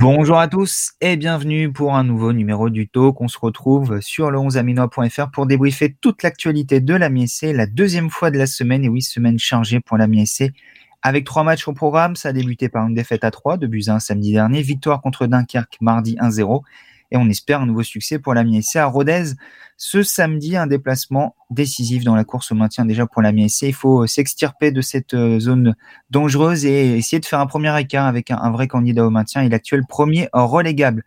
[0.00, 3.20] Bonjour à tous et bienvenue pour un nouveau numéro du Talk.
[3.20, 8.08] On se retrouve sur le 11aminois.fr pour débriefer toute l'actualité de la MSC, la deuxième
[8.08, 10.54] fois de la semaine, et oui, semaine chargée pour la MSC.
[11.02, 13.82] Avec trois matchs au programme, ça a débuté par une défaite à 3 de buts
[13.98, 16.62] samedi dernier, victoire contre Dunkerque mardi 1-0,
[17.10, 19.34] et on espère un nouveau succès pour la MSC à Rodez
[19.82, 23.62] ce samedi, un déplacement décisif dans la course au maintien déjà pour la MSC.
[23.62, 25.74] Il faut s'extirper de cette euh, zone
[26.10, 29.48] dangereuse et essayer de faire un premier écart avec un, vrai candidat au maintien et
[29.48, 31.02] l'actuel premier relégable.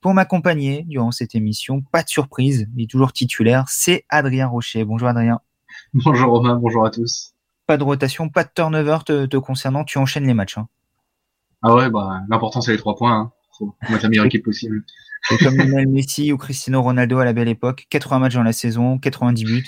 [0.00, 4.84] Pour m'accompagner durant cette émission, pas de surprise, il est toujours titulaire, c'est Adrien Rocher.
[4.84, 5.40] Bonjour Adrien.
[5.92, 7.34] Bonjour Romain, bonjour à tous.
[7.66, 10.58] Pas de rotation, pas de turnover te, concernant, tu enchaînes les matchs.
[10.58, 10.68] Hein.
[11.62, 13.18] Ah ouais, bah, l'important c'est les trois points.
[13.18, 13.32] Hein.
[13.58, 14.84] Faut mettre la meilleure équipe possible
[15.28, 18.98] comme Lionel Messi ou Cristiano Ronaldo à la belle époque, 80 matchs dans la saison,
[18.98, 19.66] 90 buts.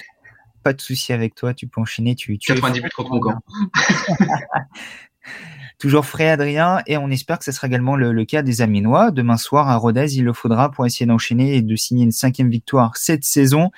[0.62, 2.14] Pas de souci avec toi, tu peux enchaîner.
[2.14, 3.38] Tu, tu 90 buts contre mon camp.
[5.78, 9.10] Toujours frais, Adrien, et on espère que ce sera également le, cas des Aminois.
[9.10, 12.48] Demain soir à Rodez, il le faudra pour essayer d'enchaîner et de signer une cinquième
[12.48, 13.70] victoire cette saison.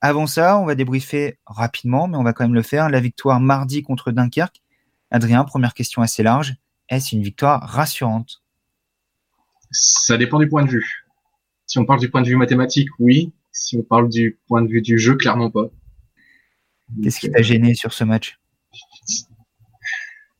[0.00, 2.88] Avant ça, on va débriefer rapidement, mais on va quand même le faire.
[2.88, 4.62] La victoire mardi contre Dunkerque.
[5.10, 6.54] Adrien, première question assez large.
[6.88, 8.42] Est-ce une victoire rassurante?
[9.70, 11.04] Ça dépend du point de vue.
[11.70, 13.32] Si on parle du point de vue mathématique, oui.
[13.52, 15.70] Si on parle du point de vue du jeu, clairement pas.
[17.00, 18.40] Qu'est-ce qui t'a gêné sur ce match?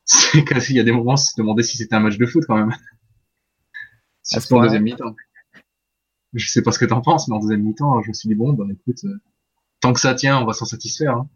[0.04, 2.42] C'est qu'il y a des moments, on se demandait si c'était un match de foot
[2.48, 2.74] quand même.
[4.24, 5.14] Surtout en deuxième mi-temps.
[6.32, 8.34] Je sais pas ce que t'en penses, mais en deuxième mi-temps, je me suis dit
[8.34, 9.20] bon, bah écoute, euh,
[9.78, 11.14] tant que ça tient, on va s'en satisfaire.
[11.14, 11.28] Hein.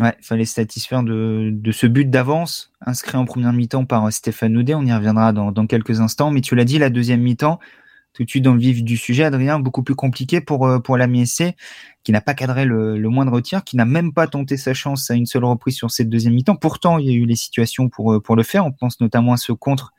[0.00, 4.52] Ouais, il fallait se satisfaire de, ce but d'avance inscrit en première mi-temps par Stéphane
[4.52, 4.74] Noudet.
[4.74, 6.30] On y reviendra dans, dans quelques instants.
[6.30, 7.58] Mais tu l'as dit, la deuxième mi-temps,
[8.16, 10.96] tout de suite dans le vif du sujet, Adrien, beaucoup plus compliqué pour, euh, pour
[10.96, 11.54] la MSC,
[12.02, 15.10] qui n'a pas cadré le, le moindre tir, qui n'a même pas tenté sa chance
[15.10, 16.56] à une seule reprise sur cette deuxième mi-temps.
[16.56, 18.64] Pourtant, il y a eu les situations pour, euh, pour le faire.
[18.64, 19.92] On pense notamment à ce contre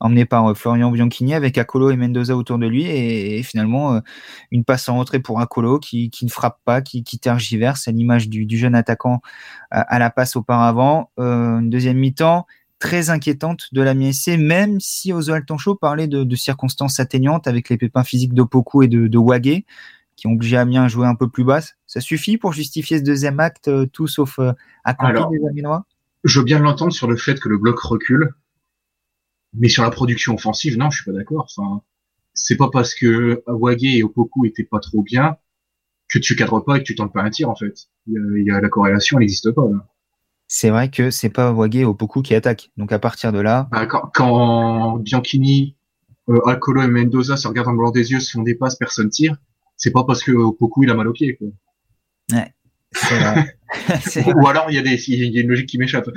[0.00, 4.00] emmené par euh, Florian Bianchini avec Akolo et Mendoza autour de lui et, finalement
[4.50, 7.92] une passe en rentrée pour Akolo qui, qui ne frappe pas, qui, qui tergiverse à
[7.92, 9.22] l'image du, du, jeune attaquant
[9.70, 11.10] à, la passe auparavant.
[11.16, 12.46] une deuxième mi-temps
[12.82, 17.76] très inquiétante de la MSC, même si Oswald Tancho parlait de, circonstances atteignantes avec les
[17.76, 19.62] pépins physiques d'Opoku et de, de
[20.16, 21.76] qui ont obligé Amiens à jouer un peu plus basse.
[21.86, 25.86] Ça suffit pour justifier ce deuxième acte, euh, tout sauf euh, à des Aminois?
[26.24, 28.34] Je veux bien l'entendre sur le fait que le bloc recule,
[29.54, 31.46] mais sur la production offensive, non, je suis pas d'accord.
[31.56, 31.82] Enfin,
[32.34, 35.36] c'est pas parce que Wagé et Opoku étaient pas trop bien
[36.08, 37.90] que tu cadres pas et que tu tentes pas un tir, en fait.
[38.08, 39.86] Il y a, la corrélation, elle n'existe pas, là
[40.54, 42.70] c'est vrai que c'est pas Wagé ou Poku qui attaque.
[42.76, 43.68] Donc à partir de là.
[43.72, 45.76] Bah, quand, Bianchini,
[46.28, 49.08] euh, Alcolo et Mendoza se regardent le blanc des yeux, se font des passes, personne
[49.08, 49.34] tire,
[49.78, 51.36] c'est pas parce que Poku il a mal au pied.
[51.36, 51.48] Quoi.
[52.32, 52.52] Ouais.
[54.34, 56.10] Ou alors il y, a des, il y a une logique qui m'échappe.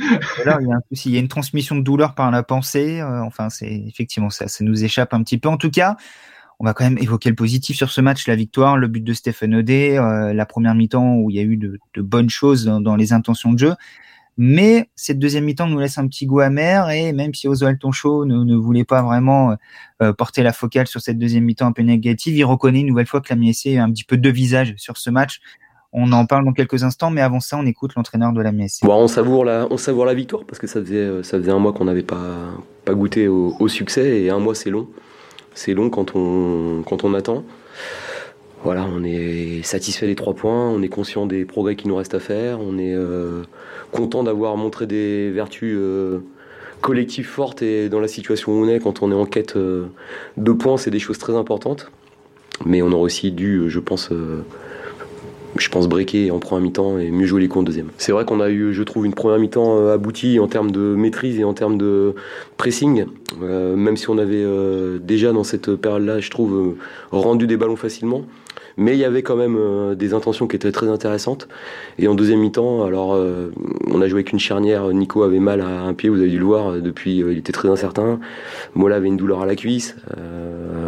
[0.44, 2.44] alors il y a un souci, il y a une transmission de douleur par la
[2.44, 3.00] pensée.
[3.00, 5.48] Euh, enfin, c'est effectivement ça, ça nous échappe un petit peu.
[5.48, 5.96] En tout cas,
[6.60, 9.14] on va quand même évoquer le positif sur ce match, la victoire, le but de
[9.14, 12.96] Stephen Odé, euh, la première mi-temps où il y a eu de, bonnes choses dans,
[12.98, 13.76] les intentions de jeu.
[14.38, 18.26] Mais cette deuxième mi-temps nous laisse un petit goût amer et même si Oswald Tonchot
[18.26, 19.56] ne, ne voulait pas vraiment
[20.02, 23.06] euh, porter la focale sur cette deuxième mi-temps un peu négative, il reconnaît une nouvelle
[23.06, 25.40] fois que la MSC a un petit peu de visage sur ce match.
[25.94, 28.84] On en parle dans quelques instants, mais avant ça, on écoute l'entraîneur de la MSC.
[28.84, 31.52] Bon, on savoure la, on savoure la victoire parce que ça faisait, euh, ça faisait
[31.52, 32.52] un mois qu'on n'avait pas,
[32.84, 34.90] pas goûté au, au, succès et un mois c'est long.
[35.54, 37.46] C'est long quand on, quand on attend.
[38.64, 42.16] Voilà, on est satisfait des trois points, on est conscient des progrès qui nous restent
[42.16, 43.44] à faire, on est euh,
[43.92, 46.20] content d'avoir montré des vertus euh,
[46.82, 49.86] collectives fortes et dans la situation où on est, quand on est en quête euh,
[50.38, 51.92] de points, c'est des choses très importantes.
[52.66, 54.10] Mais on aurait aussi dû, je pense,
[55.58, 57.90] je pense breaker en première mi-temps et mieux jouer les coups en deuxième.
[57.98, 61.38] C'est vrai qu'on a eu, je trouve, une première mi-temps aboutie en termes de maîtrise
[61.38, 62.16] et en termes de
[62.56, 63.08] pressing,
[63.42, 64.46] même si on avait
[65.02, 66.78] déjà dans cette période-là, je trouve,
[67.12, 68.24] rendu des ballons facilement.
[68.78, 71.48] Mais il y avait quand même euh, des intentions qui étaient très intéressantes.
[71.98, 73.52] Et en deuxième mi-temps, alors euh,
[73.88, 74.90] on a joué avec une charnière.
[74.90, 76.74] Nico avait mal à un pied, vous avez dû le voir.
[76.82, 78.20] Depuis, euh, il était très incertain.
[78.74, 79.96] Mola avait une douleur à la cuisse.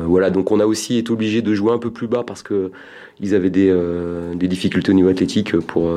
[0.05, 2.71] voilà, donc on a aussi été obligé de jouer un peu plus bas parce que
[3.19, 3.73] ils avaient des,
[4.35, 5.91] des difficultés au niveau athlétique pour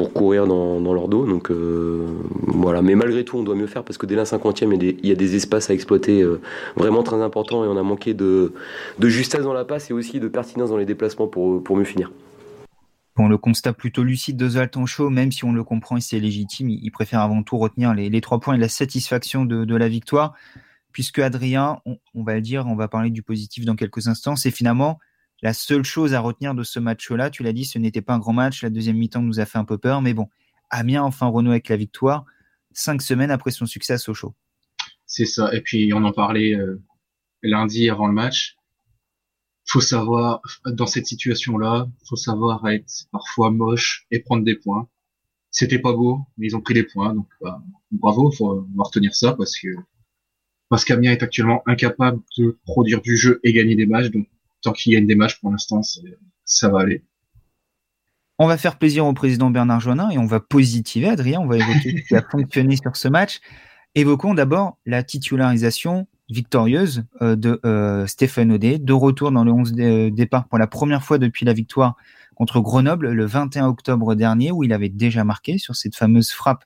[0.00, 1.26] pour courir dans, leur dos.
[1.26, 2.06] Donc euh,
[2.46, 5.12] voilà, mais malgré tout, on doit mieux faire parce que dès la 50e, il y
[5.12, 6.40] a des, espaces à exploiter euh,
[6.74, 8.54] vraiment très importants et on a manqué de,
[8.98, 12.10] justesse dans la passe et aussi de pertinence dans les déplacements pour, mieux finir.
[13.14, 16.18] Bon, le constat plutôt lucide de Zoltan Show, même si on le comprend et c'est
[16.18, 20.32] légitime, il, préfère avant tout retenir les, trois points et la satisfaction de, la victoire,
[20.92, 24.34] puisque Adrien, on, on, va le dire, on va parler du positif dans quelques instants,
[24.34, 24.98] c'est finalement
[25.42, 28.18] la seule chose à retenir de ce match-là, tu l'as dit, ce n'était pas un
[28.18, 28.62] grand match.
[28.62, 30.28] La deuxième mi-temps nous a fait un peu peur, mais bon,
[30.70, 32.24] Amiens enfin renoue avec la victoire,
[32.72, 34.34] cinq semaines après son succès à Sochaux.
[35.06, 35.52] C'est ça.
[35.54, 36.80] Et puis on en parlait euh,
[37.42, 38.56] lundi avant le match.
[39.66, 44.88] Faut savoir, dans cette situation-là, faut savoir être parfois moche et prendre des points.
[45.50, 47.60] C'était pas beau, mais ils ont pris des points, donc bah,
[47.90, 49.68] bravo, faut, retenir ça parce que
[50.68, 54.10] parce qu'Amiens est actuellement incapable de produire du jeu et gagner des matchs.
[54.62, 55.80] Tant qu'il gagne des matchs, pour l'instant,
[56.44, 57.04] ça va aller.
[58.38, 61.40] On va faire plaisir au président Bernard Joannin et on va positiver, Adrien.
[61.40, 63.40] On va évoquer ce qui a fonctionné sur ce match.
[63.94, 69.72] Évoquons d'abord la titularisation victorieuse euh, de euh, Stéphane Audet, de retour dans le 11
[69.72, 71.96] de départ pour la première fois depuis la victoire
[72.34, 76.64] contre Grenoble le 21 octobre dernier, où il avait déjà marqué sur cette fameuse frappe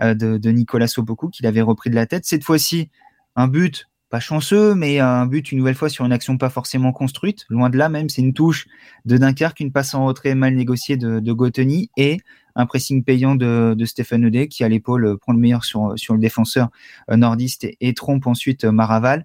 [0.00, 2.24] euh, de, de, Nicolas Sopoku qu'il avait repris de la tête.
[2.24, 2.90] Cette fois-ci,
[3.36, 6.92] un but pas chanceux, mais un but une nouvelle fois sur une action pas forcément
[6.92, 7.46] construite.
[7.48, 8.66] Loin de là même, c'est une touche
[9.06, 12.18] de Dunkerque, une passe en retrait mal négociée de, de et
[12.54, 16.68] un pressing payant de, Stéphane Audet qui à l'épaule prend le meilleur sur, le défenseur
[17.10, 19.24] euh, nordiste et, trompe ensuite euh, Maraval.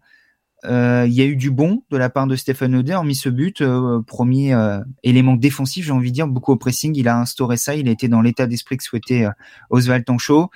[0.63, 3.27] Euh, il y a eu du bon de la part de Stéphane Audet, hormis ce
[3.27, 3.61] but,
[4.07, 4.55] premier
[5.03, 7.91] élément défensif, j'ai envie de dire, beaucoup au pressing, il a instauré ça, il a
[7.91, 9.27] été dans l'état d'esprit que souhaitait
[9.69, 10.49] Oswald Tanchot.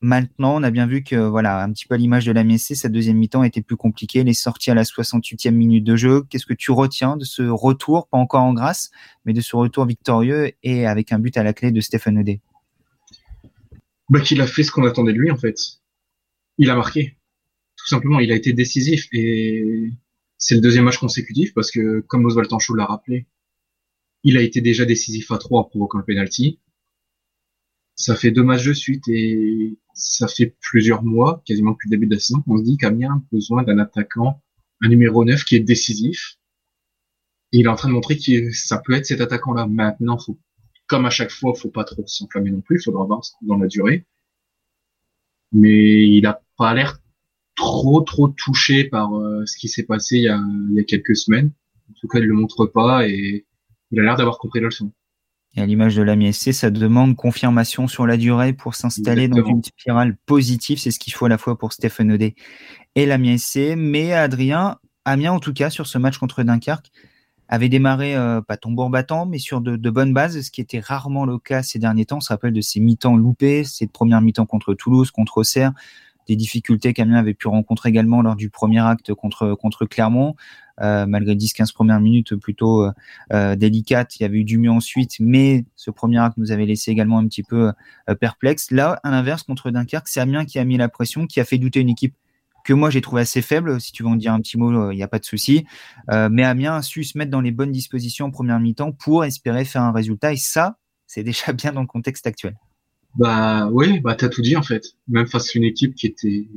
[0.00, 2.76] Maintenant, on a bien vu que, voilà, un petit peu à l'image de la MSC,
[2.76, 4.22] sa deuxième mi-temps était plus compliquée.
[4.22, 6.22] Les sorties à la 68e minute de jeu.
[6.30, 8.92] Qu'est-ce que tu retiens de ce retour, pas encore en grâce,
[9.24, 12.40] mais de ce retour victorieux et avec un but à la clé de Stéphane Odé
[14.08, 15.58] bah, Qu'il a fait ce qu'on attendait de lui, en fait.
[16.58, 17.16] Il a marqué.
[17.76, 19.90] Tout simplement, il a été décisif et
[20.36, 23.26] c'est le deuxième match consécutif parce que, comme Oswald Tanchot l'a rappelé,
[24.22, 26.60] il a été déjà décisif à 3 en provoquant le penalty
[27.98, 32.06] ça fait deux matchs de suite et ça fait plusieurs mois, quasiment depuis le début
[32.06, 34.40] de la saison, qu'on se dit qu'Amiens a besoin d'un attaquant,
[34.80, 36.36] un numéro 9 qui est décisif.
[37.52, 39.66] Il est en train de montrer que ça peut être cet attaquant-là.
[39.66, 40.38] Maintenant, faut,
[40.86, 43.66] comme à chaque fois, faut pas trop s'enflammer non plus, il faudra voir dans la
[43.66, 44.06] durée.
[45.52, 47.00] Mais il a pas l'air
[47.56, 50.40] trop trop touché par euh, ce qui s'est passé il y, a,
[50.70, 51.52] il y a quelques semaines.
[51.90, 53.46] En tout cas, il le montre pas et
[53.90, 54.92] il a l'air d'avoir compris la leçon.
[55.54, 59.44] Et à l'image de l'AMI SC, ça demande confirmation sur la durée pour s'installer dans
[59.44, 60.78] une spirale positive.
[60.78, 62.34] C'est ce qu'il faut à la fois pour Stéphane Odé
[62.94, 63.74] et l'AMI SC.
[63.76, 66.90] Mais Adrien, Amiens en tout cas, sur ce match contre Dunkerque,
[67.48, 71.24] avait démarré euh, pas tombeau battant, mais sur de, bonnes bases, ce qui était rarement
[71.24, 72.18] le cas ces derniers temps.
[72.18, 75.72] On se rappelle de ces mi-temps loupés, ces premières mi-temps contre Toulouse, contre Auxerre,
[76.28, 80.36] des difficultés qu'Amiens avait pu rencontrer également lors du premier acte contre, contre Clermont.
[80.80, 82.92] Euh, malgré 10-15 premières minutes plutôt euh,
[83.32, 84.18] euh, délicates.
[84.18, 87.18] Il y avait eu du mieux ensuite, mais ce premier acte nous avait laissé également
[87.18, 87.72] un petit peu
[88.20, 88.70] perplexe.
[88.70, 91.58] Là, à l'inverse, contre Dunkerque, c'est Amiens qui a mis la pression, qui a fait
[91.58, 92.14] douter une équipe
[92.64, 93.80] que moi j'ai trouvé assez faible.
[93.80, 95.66] Si tu veux en dire un petit mot, il n'y a pas de souci.
[96.08, 99.64] mais Amiens a su se mettre dans les bonnes dispositions en première mi-temps pour espérer
[99.64, 100.32] faire un résultat.
[100.32, 102.56] Et ça, c'est déjà bien dans le contexte actuel.
[103.16, 104.84] Bah oui, bah t'as tout dit en fait.
[105.08, 106.48] Même face à une équipe qui était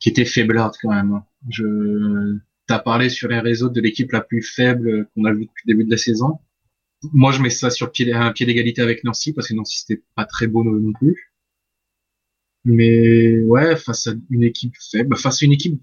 [0.00, 1.12] qui était faiblarde quand même.
[1.12, 1.24] Hein.
[2.64, 5.62] Je T'as parlé sur les réseaux de l'équipe la plus faible qu'on a vu depuis
[5.66, 6.38] le début de la saison.
[7.12, 10.02] Moi, je mets ça sur pied, un pied d'égalité avec Nancy parce que Nancy c'était
[10.14, 11.34] pas très beau non plus.
[12.64, 15.78] Mais ouais, face à une équipe faible, face à une équipe,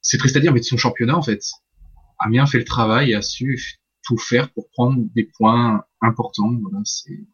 [0.00, 1.42] c'est triste à dire, mais de son championnat en fait.
[2.20, 6.52] Amiens fait le travail et a su tout faire pour prendre des points importants.
[6.62, 7.26] Voilà, c'est.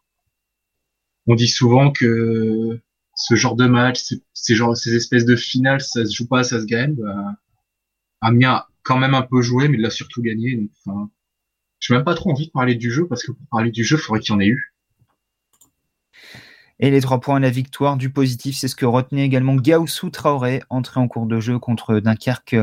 [1.27, 2.81] On dit souvent que
[3.15, 4.03] ce genre de match,
[4.33, 6.95] ces, genre, ces espèces de finales, ça se joue pas, ça se gagne.
[6.95, 7.37] Bah,
[8.25, 10.69] Amiens quand même un peu joué, mais il l'a surtout gagné.
[10.87, 11.11] Enfin,
[11.79, 13.97] j'ai même pas trop envie de parler du jeu parce que pour parler du jeu,
[13.97, 14.74] il faudrait qu'il y en ait eu.
[16.81, 20.61] Et les trois points, la victoire du positif, c'est ce que retenait également Gaussou Traoré,
[20.71, 22.57] entré en cours de jeu contre Dunkerque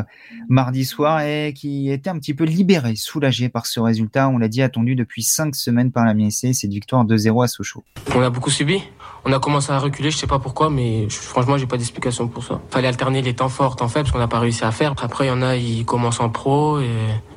[0.49, 4.27] mardi soir et qui était un petit peu libéré, soulagé par ce résultat.
[4.27, 7.85] On l'a dit, attendu depuis cinq semaines par la MSC, cette victoire 2-0 à Sochaux.
[8.13, 8.81] On a beaucoup subi.
[9.23, 12.43] On a commencé à reculer, je sais pas pourquoi, mais franchement, j'ai pas d'explication pour
[12.43, 12.59] ça.
[12.69, 14.93] Fallait alterner les temps forts, temps faibles, parce qu'on n'a pas réussi à faire.
[15.01, 16.89] Après, il y en a, ils commencent en pro et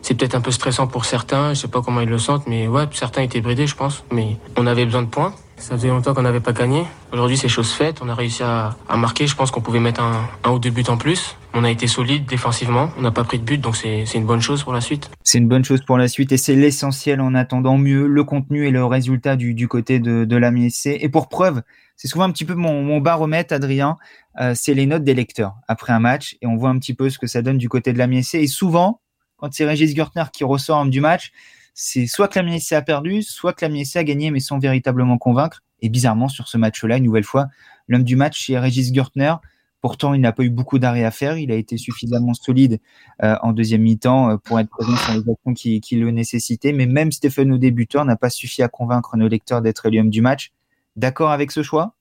[0.02, 1.54] c'est peut-être un peu stressant pour certains.
[1.54, 4.02] Je sais pas comment ils le sentent, mais ouais, certains étaient bridés, je pense.
[4.10, 5.34] Mais on avait besoin de points.
[5.56, 6.84] Ça faisait longtemps qu'on n'avait pas gagné.
[7.12, 8.00] Aujourd'hui, c'est chose faite.
[8.02, 9.26] On a réussi à, marquer.
[9.26, 11.36] Je pense qu'on pouvait mettre un, ou deux buts en plus.
[11.54, 12.90] On a été solide défensivement.
[12.98, 15.10] On n'a pas pris de but, donc c'est une bonne chose pour la suite.
[15.22, 18.66] C'est une bonne chose pour la suite et c'est l'essentiel en attendant mieux le contenu
[18.66, 20.98] et le résultat du, côté de, de la MSC.
[21.00, 21.62] Et pour preuve,
[21.96, 23.96] c'est souvent un petit peu mon, baromètre, Adrien.
[24.40, 27.08] Euh, c'est les notes des lecteurs après un match et on voit un petit peu
[27.08, 28.34] ce que ça donne du côté de la MSC.
[28.34, 29.00] Et souvent,
[29.36, 31.32] quand c'est Régis Gürtner qui ressort du match,
[31.74, 34.58] c'est soit que la MSC a perdu, soit que la MSC a gagné, mais sans
[34.58, 35.62] véritablement convaincre.
[35.82, 37.48] Et bizarrement, sur ce match-là, une nouvelle fois,
[37.88, 39.34] l'homme du match, c'est Régis Gürtner.
[39.80, 41.36] Pourtant, il n'a pas eu beaucoup d'arrêts à faire.
[41.36, 42.80] Il a été suffisamment solide
[43.22, 46.72] euh, en deuxième mi-temps euh, pour être présent sur les actions qui, qui, le nécessitaient.
[46.72, 50.22] Mais même Stéphane, au débuteur, n'a pas suffi à convaincre nos lecteurs d'être l'homme du
[50.22, 50.52] match.
[50.96, 51.96] D'accord avec ce choix?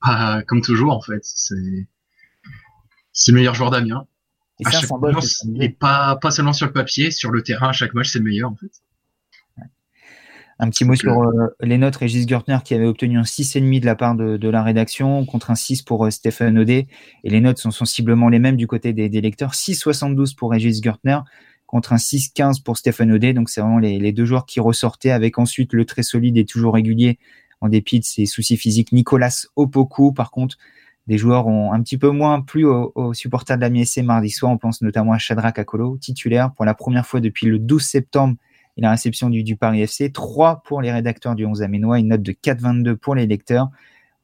[0.00, 1.20] Ah, Comme toujours, en fait.
[1.22, 1.86] C'est
[3.12, 4.06] C'est le meilleur joueur d'Amiens.
[5.60, 8.24] Et, pas, pas seulement sur le papier, sur le terrain, à chaque match, c'est le
[8.24, 8.70] meilleur en fait.
[10.58, 13.86] Un petit mot sur euh, les notes, Régis Gertner qui avait obtenu un 6,5 de
[13.86, 16.86] la part de, la rédaction contre un 6 pour euh, Stéphane Audet.
[17.24, 19.52] Et les notes sont sensiblement les mêmes du côté des, des lecteurs.
[19.52, 21.18] 6,72 pour Régis Gertner
[21.66, 23.34] contre un 6-15 pour Stéphane Audet.
[23.34, 26.74] Donc c'est vraiment les, deux joueurs qui ressortaient avec ensuite le très solide et toujours
[26.74, 27.18] régulier
[27.60, 28.92] en dépit de ses soucis physiques.
[28.92, 30.56] Nicolas Opoku, par contre,
[31.06, 34.52] des joueurs ont un petit peu moins plu aux, supporters de la MSC mardi soir.
[34.52, 38.36] On pense notamment à Shadrach Akolo, titulaire pour la première fois depuis le 12 septembre
[38.76, 40.12] et la réception du, du Paris FC.
[40.12, 43.70] 3 pour les rédacteurs du 11 Aménois, une note de 4,22 pour les lecteurs.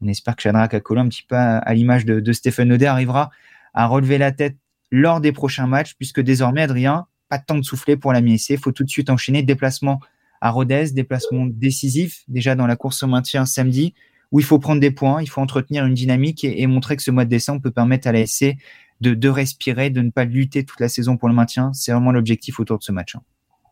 [0.02, 3.30] On espère que Shadrach Akolo, un petit peu à, l'image de, Stéphane Audet, arrivera
[3.73, 4.56] à relever la tête
[4.90, 8.50] lors des prochains matchs, puisque désormais, Adrien, pas de temps de souffler pour la MSC.
[8.50, 10.00] Il faut tout de suite enchaîner déplacement
[10.40, 13.94] à Rodez, déplacement décisif déjà dans la course au maintien samedi,
[14.32, 17.11] où il faut prendre des points, il faut entretenir une dynamique et, montrer que ce
[17.11, 18.56] mois de décembre peut permettre à la SC
[19.00, 21.73] de, de, respirer, de ne pas lutter toute la saison pour le maintien.
[21.75, 23.14] C'est vraiment l'objectif autour de ce match.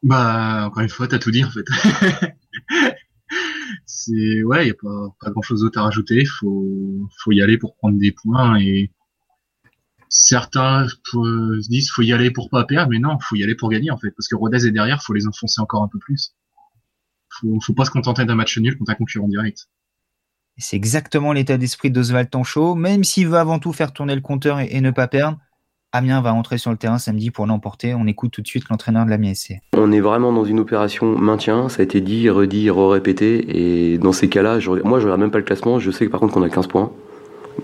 [0.03, 1.65] Bah, encore une fois, t'as tout dit en fait.
[3.87, 6.25] c'est ouais, y a pas, pas grand chose d'autre à rajouter.
[6.25, 8.91] Faut faut y aller pour prendre des points et
[10.09, 13.71] certains se disent faut y aller pour pas perdre, mais non, faut y aller pour
[13.71, 16.35] gagner en fait, parce que Rodez est derrière, faut les enfoncer encore un peu plus.
[17.29, 19.69] Faut, faut pas se contenter d'un match nul contre un concurrent direct.
[20.59, 24.61] C'est exactement l'état d'esprit d'Oswald Tanchot, même s'il veut avant tout faire tourner le compteur
[24.61, 25.39] et, ne pas perdre.
[25.93, 27.95] Amiens va entrer sur le terrain samedi pour l'emporter.
[27.95, 29.55] On écoute tout de suite l'entraîneur de l'Amiens SC.
[29.77, 31.69] On est vraiment dans une opération maintien.
[31.69, 33.93] Ça a été dit, redit, re-répété.
[33.93, 35.81] Et dans ces cas-là, moi, je regarde même pas le classement.
[35.81, 36.93] Je sais que par contre qu'on a 15 points.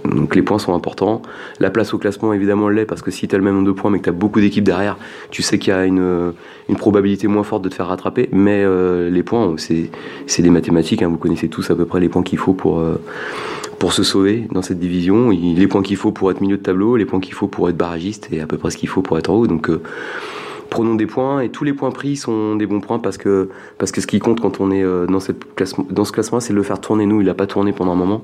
[0.05, 1.23] Donc les points sont importants.
[1.61, 3.73] La place au classement, évidemment, l'est parce que si tu as le même nombre de
[3.73, 4.99] points mais que tu as beaucoup d'équipes derrière,
[5.31, 6.33] tu sais qu'il y a une,
[6.77, 8.29] probabilité moins forte de te faire rattraper.
[8.33, 11.03] Mais euh, les points, c'est des mathématiques.
[11.03, 11.09] Hein.
[11.09, 13.01] Vous connaissez tous à peu près les points qu'il faut pour, euh,
[13.79, 15.31] pour se sauver dans cette division.
[15.31, 17.77] Les points qu'il faut pour être milieu de tableau, les points qu'il faut pour être
[17.77, 19.47] barragiste et à peu près ce qu'il faut pour être en haut.
[19.47, 19.83] Donc euh,
[20.71, 23.93] prenons des points et tous les points pris sont des bons points parce que, parce
[23.93, 26.59] que ce qui compte quand on est dans, cette classement, dans ce classement, c'est de
[26.59, 27.07] le faire tourner.
[27.07, 28.23] Nous, il n'a pas tourné pendant un moment.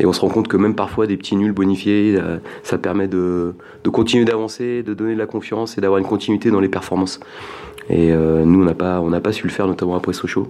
[0.00, 3.08] Et on se rend compte que même parfois des petits nuls bonifiés, euh, ça permet
[3.08, 3.54] de,
[3.92, 7.20] continuer d'avancer, de donner de la confiance et d'avoir une continuité dans les performances.
[7.90, 10.48] Et euh, nous, on n'a pas, pas su le faire, notamment après Sochaux.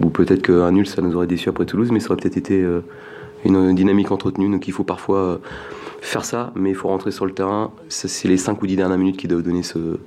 [0.00, 2.62] Ou peut-être qu'un nul, ça nous aurait déçu après Toulouse, mais ça aurait peut-être été
[2.62, 2.80] euh,
[3.44, 4.50] une dynamique entretenue.
[4.50, 5.40] Donc il faut parfois
[6.00, 7.72] faire ça, mais il faut rentrer sur le terrain.
[7.88, 9.98] C'est les 5 ou 10 dernières minutes qui doivent donner ce,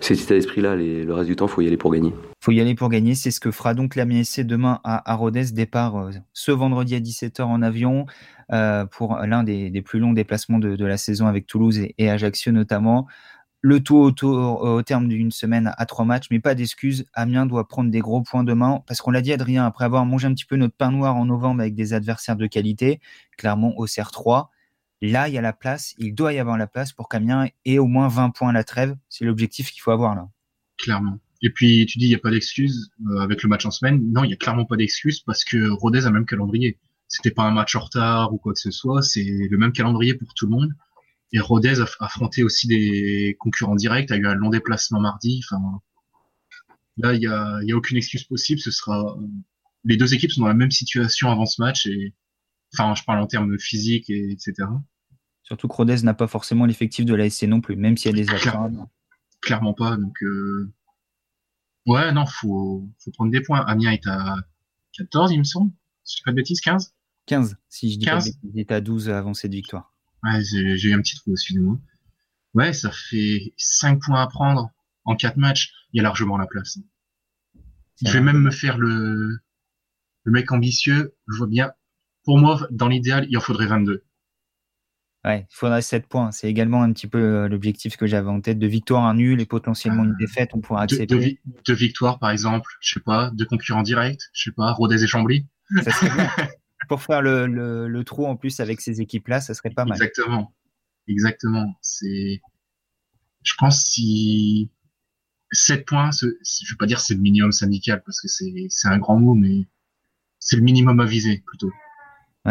[0.00, 0.76] cet état d'esprit-là.
[0.76, 2.12] Le reste du temps, il faut y aller pour gagner
[2.48, 3.14] faut y aller pour gagner.
[3.14, 5.52] C'est ce que fera donc la MSC demain à, à Rodez.
[5.52, 8.06] Départ euh, ce vendredi à 17h en avion
[8.52, 13.06] euh, pour l'un des, plus longs déplacements de, la saison avec Toulouse et, Ajaccio notamment.
[13.60, 17.06] Le tout au, terme d'une semaine à trois matchs, mais pas d'excuses.
[17.12, 20.28] Amiens doit prendre des gros points demain parce qu'on l'a dit, Adrien, après avoir mangé
[20.28, 23.00] un petit peu notre pain noir en novembre avec des adversaires de qualité,
[23.36, 24.46] clairement au CR3.
[25.00, 27.78] Là, il y a la place, il doit y avoir la place pour qu'Amiens ait
[27.78, 28.96] au moins 20 points à la trêve.
[29.08, 30.28] C'est l'objectif qu'il faut avoir là.
[30.78, 31.18] Clairement.
[31.42, 34.00] Et puis tu dis il n'y a pas d'excuse euh, avec le match en semaine.
[34.12, 36.78] Non, il y a clairement pas d'excuse parce que Rodez a le même calendrier.
[37.06, 40.14] C'était pas un match en retard ou quoi que ce soit, c'est le même calendrier
[40.14, 40.74] pour tout le monde.
[41.32, 45.42] Et Rodez a affronté aussi des concurrents directs, a eu un long déplacement mardi.
[45.44, 45.80] Enfin,
[46.96, 48.60] là, il y a, y a aucune excuse possible.
[48.60, 49.16] Ce sera
[49.84, 52.14] les deux équipes sont dans la même situation avant ce match et
[52.74, 54.68] enfin, je parle en termes physiques et etc.
[55.42, 58.20] Surtout que Rodez n'a pas forcément l'effectif de la SC non plus, même s'il y
[58.20, 58.70] a des absents.
[59.40, 59.96] Clairement pas.
[59.96, 60.72] Donc euh,
[61.88, 63.64] Ouais, non, faut, faut prendre des points.
[63.64, 64.36] Amiens est à
[64.92, 65.72] 14, il me semble.
[66.04, 66.94] Si je dis pas de bêtises, 15
[67.24, 68.30] 15, si je dis 15.
[68.30, 69.94] pas Il est à 12 avant cette victoire.
[70.24, 71.78] Ouais, j'ai eu un petit trou, excusez-moi.
[72.54, 74.70] Ouais, ça fait 5 points à prendre
[75.04, 75.72] en 4 matchs.
[75.92, 76.78] Il y a largement la place.
[78.04, 79.38] Je vais même me faire le,
[80.24, 81.14] le mec ambitieux.
[81.28, 81.72] Je vois bien.
[82.24, 84.04] Pour moi, dans l'idéal, il en faudrait 22.
[85.24, 86.30] Ouais, il faudrait 7 points.
[86.30, 88.58] C'est également un petit peu euh, l'objectif que j'avais en tête.
[88.58, 91.40] De victoire, un nul et potentiellement une euh, défaite, on pourra accepter.
[91.66, 95.06] Deux, victoires, par exemple, je sais pas, deux concurrents directs, je sais pas, Rodez et
[95.06, 95.46] Chambly.
[95.82, 95.90] Ça.
[96.88, 99.96] Pour faire le, le, trou en plus avec ces équipes-là, ça serait pas mal.
[99.96, 100.54] Exactement.
[101.08, 101.74] Exactement.
[101.82, 102.40] C'est,
[103.42, 104.70] je pense si
[105.50, 109.18] 7 points, je vais pas dire c'est le minimum syndical parce que c'est un grand
[109.18, 109.66] mot, mais
[110.38, 111.72] c'est le minimum à viser plutôt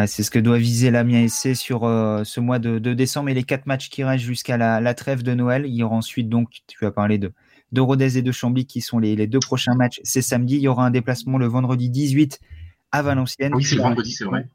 [0.06, 3.44] c'est ce que doit viser l'Amiens SC sur euh, ce mois de, décembre et les
[3.44, 5.66] quatre matchs qui restent jusqu'à la, trêve de Noël.
[5.66, 7.34] Il y aura ensuite donc, tu as parlé de,
[7.72, 10.00] de Rodez et de Chambly qui sont les, deux prochains matchs.
[10.04, 10.58] C'est samedi.
[10.58, 12.40] Il y aura un déplacement le vendredi 18
[12.98, 13.54] à Valenciennes.
[13.54, 14.50] Oui, c'est le vendredi, c'est vrai.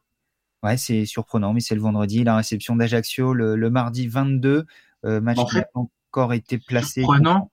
[0.62, 2.22] Ouais, c'est surprenant, mais c'est le vendredi.
[2.25, 4.64] La réception d'Ajaccio le, mardi 22.
[5.04, 7.00] Euh, match qui encore été placé.
[7.00, 7.50] Surprenant,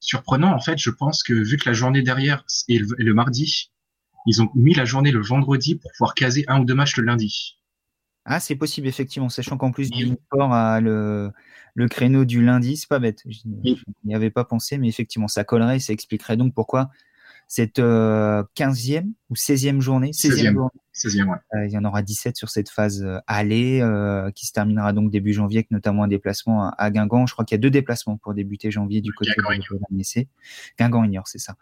[0.00, 3.70] surprenant, en fait, je pense que vu que la journée derrière est le mardi,
[4.26, 7.04] ils ont mis la journée le vendredi pour pouvoir caser un ou deux matchs le
[7.04, 7.58] lundi.
[8.26, 11.30] Ah, c'est possible, effectivement, sachant qu'en plus, Sport a le,
[11.74, 13.22] le créneau du lundi, c'est pas bête.
[13.26, 13.40] Je
[14.04, 16.90] n'y avais pas pensé, mais effectivement, ça collerait et ça expliquerait donc pourquoi
[17.50, 21.36] cette 15e euh, ou 16e journée, 16e, journée, 16e ouais.
[21.56, 23.82] Euh, il y en aura 17 sur cette phase euh, aller
[24.36, 27.26] qui se terminera donc début janvier avec notamment un déplacement à, Guingamp.
[27.26, 29.58] Je crois qu'il y a deux déplacements pour débuter janvier du côté de la
[30.78, 31.56] Guingamp ignore, c'est ça.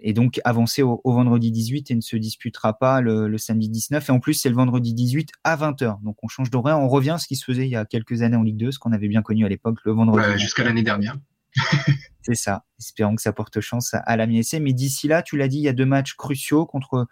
[0.00, 4.08] et donc avancer au, vendredi 18 et ne se disputera pas le, samedi 19.
[4.08, 6.00] Et en plus, c'est le vendredi 18 à 20h.
[6.04, 8.22] Donc on change d'horaire, on revient à ce qui se faisait il y a quelques
[8.22, 10.38] années en Ligue 2, ce qu'on avait bien connu à l'époque, le vendredi.
[10.38, 11.16] Jusqu'à l'année dernière.
[12.22, 12.64] C'est ça.
[12.78, 14.60] Espérons que ça porte chance à, la MSC.
[14.60, 17.06] Mais d'ici là, tu l'as dit, il y a deux matchs cruciaux contre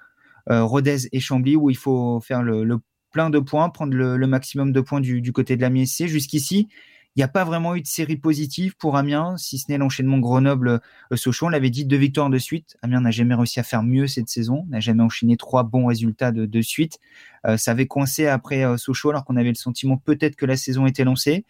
[0.50, 2.78] euh, Rodez et Chambly où il faut faire le,
[3.10, 6.06] plein de points, prendre le, maximum de points du, côté de la MSC.
[6.06, 6.68] Jusqu'ici,
[7.16, 10.18] il n'y a pas vraiment eu de série positive pour Amiens, si ce n'est l'enchaînement
[10.18, 11.46] Grenoble-Sochaux.
[11.46, 12.76] On l'avait dit, deux victoires de suite.
[12.82, 16.30] Amiens n'a jamais réussi à faire mieux cette saison, n'a jamais enchaîné trois bons résultats
[16.30, 17.00] de, suite.
[17.46, 20.56] Euh, ça avait coincé après euh, Sochaux alors qu'on avait le sentiment peut-être que la
[20.56, 21.44] saison était lancée.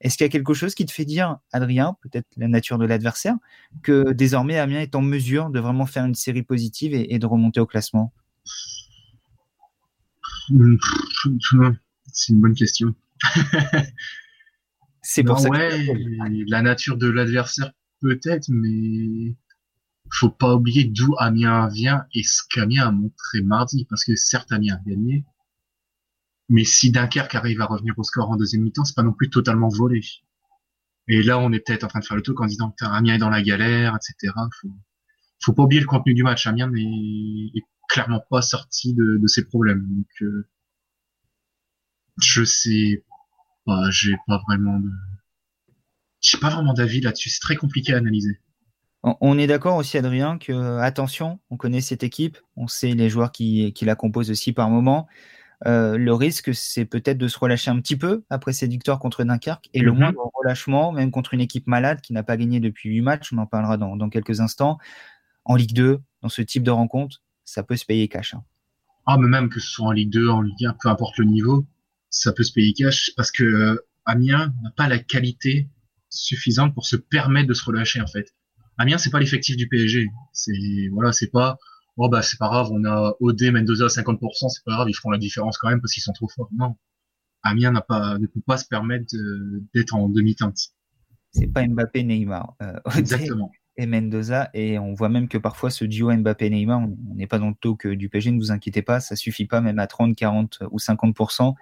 [0.00, 2.84] Est-ce qu'il y a quelque chose qui te fait dire, Adrien, peut-être la nature de
[2.84, 3.36] l'adversaire,
[3.82, 7.60] que désormais Amiens est en mesure de vraiment faire une série positive et, de remonter
[7.60, 8.12] au classement?
[10.48, 12.94] C'est une bonne question.
[15.02, 15.48] C'est pour ça.
[15.48, 15.86] Ouais,
[16.48, 19.34] la nature de l'adversaire peut-être, mais
[20.12, 24.52] faut pas oublier d'où Amiens vient et ce qu'Amiens a montré mardi, parce que certes
[24.52, 25.24] Amiens a gagné,
[26.48, 29.30] mais si Dunkerque arrive à revenir au score en deuxième mi-temps, c'est pas non plus
[29.30, 30.00] totalement volé.
[31.08, 33.14] Et là, on est peut-être en train de faire le truc en disant que Amiens
[33.14, 34.32] est dans la galère, etc.
[34.60, 34.70] Faut,
[35.40, 36.46] faut pas oublier le contenu du match.
[36.46, 37.52] Amiens n'est
[37.88, 39.86] clairement pas sorti de, de ses problèmes.
[39.88, 40.48] Donc, euh,
[42.18, 43.04] je sais
[43.64, 44.90] pas, j'ai pas vraiment de,
[46.20, 47.30] j'ai pas vraiment d'avis là-dessus.
[47.30, 48.40] C'est très compliqué à analyser.
[49.20, 53.30] On est d'accord aussi, Adrien, que attention, on connaît cette équipe, on sait les joueurs
[53.30, 55.06] qui, qui la composent aussi par moment.
[55.64, 59.24] Euh, le risque, c'est peut-être de se relâcher un petit peu après cette victoire contre
[59.24, 59.68] Dunkerque.
[59.72, 59.98] Et le mhm.
[59.98, 63.38] moindre relâchement, même contre une équipe malade qui n'a pas gagné depuis huit matchs, on
[63.38, 64.78] en parlera dans, quelques instants,
[65.44, 68.34] en Ligue 2, dans ce type de rencontre, ça peut se payer cash.
[68.34, 68.44] Hein.
[69.06, 71.24] Ah, mais même que ce soit en Ligue 2, en Ligue 1, peu importe le
[71.24, 71.64] niveau,
[72.10, 75.68] ça peut se payer cash parce que euh, Amiens n'a pas la qualité
[76.08, 78.34] suffisante pour se permettre de se relâcher en fait.
[78.78, 80.08] Amiens, c'est pas l'effectif du PSG.
[80.32, 81.58] C'est voilà, c'est pas
[81.96, 84.94] oh bah c'est pas grave, on a OD Mendoza à 50%, c'est pas grave, ils
[84.94, 86.50] feront la différence quand même parce qu'ils sont trop forts.
[86.52, 86.76] Non,
[87.42, 89.14] Amiens n'a pas, ne peut pas se permettre
[89.74, 90.58] d'être en demi-teinte.
[91.32, 92.54] C'est pas Mbappé Neymar.
[92.62, 93.50] Euh, Exactement.
[93.78, 97.50] Et Mendoza, et on voit même que parfois ce duo Mbappé-Neymar, on n'est pas dans
[97.50, 100.16] le taux que du PSG, ne vous inquiétez pas, ça suffit pas même à 30,
[100.16, 101.54] 40 ou 50%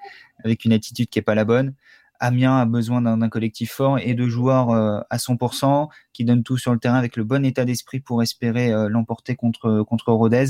[0.45, 1.75] avec une attitude qui est pas la bonne.
[2.25, 6.57] Amiens a besoin d'un collectif fort et de joueurs euh, à 100% qui donnent tout
[6.57, 10.47] sur le terrain avec le bon état d'esprit pour espérer euh, l'emporter contre contre Rodez.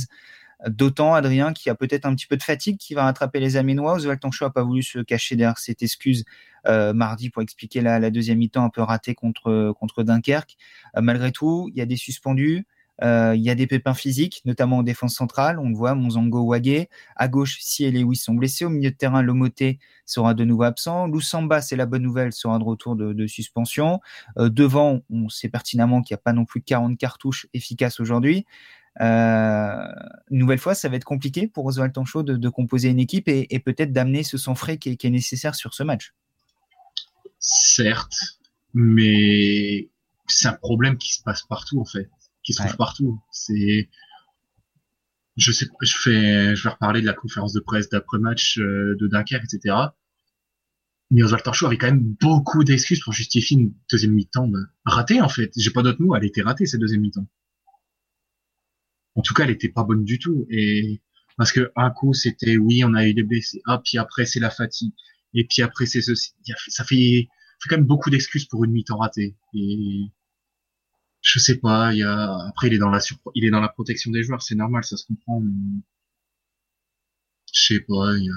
[0.68, 3.94] D'autant Adrien qui a peut-être un petit peu de fatigue qui va rattraper les Aménois.
[3.94, 6.24] Oswald Tancho a pas voulu se cacher derrière cette excuse
[6.66, 10.56] euh, mardi pour expliquer la, la deuxième mi-temps un peu ratée contre contre Dunkerque.
[10.96, 12.66] malgré tout, il y a des suspendus.
[13.02, 15.58] Euh, il y a des pépins physiques, notamment en défense centrale.
[15.58, 16.88] On le voit, Monzango Wagé.
[17.16, 18.64] À gauche, si et Lewis sont blessés.
[18.64, 21.06] Au milieu de terrain, Lomoté sera de nouveau absent.
[21.06, 24.00] Lusamba, c'est la bonne nouvelle, sera de retour de, suspension.
[24.38, 28.46] Euh, devant, on sait pertinemment qu'il n'y a pas non plus 40 cartouches efficaces aujourd'hui.
[29.00, 29.86] Euh,
[30.30, 33.58] nouvelle fois, ça va être compliqué pour Oswald Tancho de, de composer une équipe et,
[33.58, 36.14] peut-être d'amener ce sang frais qui est nécessaire sur ce match.
[37.40, 38.38] Certes,
[38.72, 39.88] mais
[40.28, 42.08] c'est un problème qui se passe partout en fait
[42.44, 43.20] qui se trouve partout.
[43.32, 43.88] C'est,
[45.36, 49.06] je sais, je fais, je vais reparler de la conférence de presse d'après-match euh, de
[49.08, 49.76] Dunkerque, etc.
[51.10, 54.50] Mais Oswald Torchou avait quand même beaucoup d'excuses pour justifier une deuxième mi-temps
[54.84, 55.52] ratée, en fait.
[55.56, 57.26] J'ai pas d'autre mot, elle était ratée, cette deuxième mi-temps.
[59.16, 60.46] En tout cas, elle était pas bonne du tout.
[60.50, 61.00] Et
[61.36, 63.60] parce que un coup, c'était oui, on a eu des blessés.
[63.66, 64.92] Ah, puis après, c'est la fatigue.
[65.34, 66.32] Et puis après, c'est ceci.
[66.68, 67.28] Ça fait,
[67.60, 69.36] fait quand même beaucoup d'excuses pour une mi-temps ratée.
[69.54, 70.10] Et
[71.24, 71.88] je sais pas,
[72.48, 72.78] après il est
[73.50, 75.42] dans la protection des joueurs, c'est normal, ça se comprend.
[77.52, 78.34] Je sais pas, il y a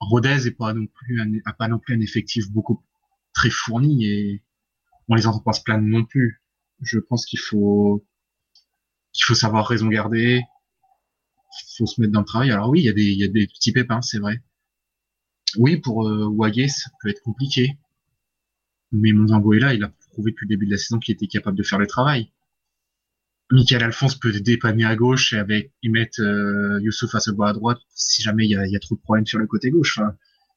[0.00, 1.32] Rodez est pas non plus un...
[1.46, 2.84] a pas non plus un effectif beaucoup
[3.32, 4.42] très fourni et
[5.08, 6.42] on les entend pas se non plus.
[6.82, 8.04] Je pense qu'il faut
[9.12, 12.50] qu'il faut savoir raison garder, il faut se mettre dans le travail.
[12.50, 14.42] Alors oui, il y a des petits pépins, c'est vrai.
[15.56, 17.78] Oui, pour euh, ça peut être compliqué.
[18.90, 21.26] Mais Monzango est là, il a prouvé depuis le début de la saison qu'il était
[21.26, 22.30] capable de faire le travail.
[23.50, 27.80] Michael Alphonse peut dépanner à gauche et avec y mettre euh, Youssouf Assegua à droite
[27.94, 30.00] si jamais il y a, trop de problèmes sur le côté gauche.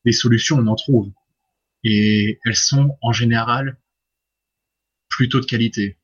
[0.05, 1.11] Les solutions, on en trouve.
[1.83, 3.77] Et elles sont en général
[5.09, 5.97] plutôt de qualité.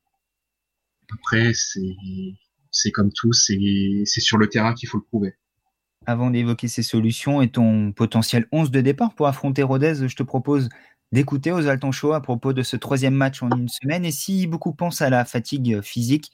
[1.12, 5.34] Après, c'est comme tout, c'est sur le terrain qu'il faut le prouver.
[6.04, 10.22] avant d'évoquer ces solutions et ton potentiel 11 de départ pour affronter Rodez, je te
[10.22, 10.68] propose
[11.12, 14.04] d'écouter aux Alton à propos de ce troisième match en une semaine.
[14.04, 16.32] Et si beaucoup pensent à la fatigue physique,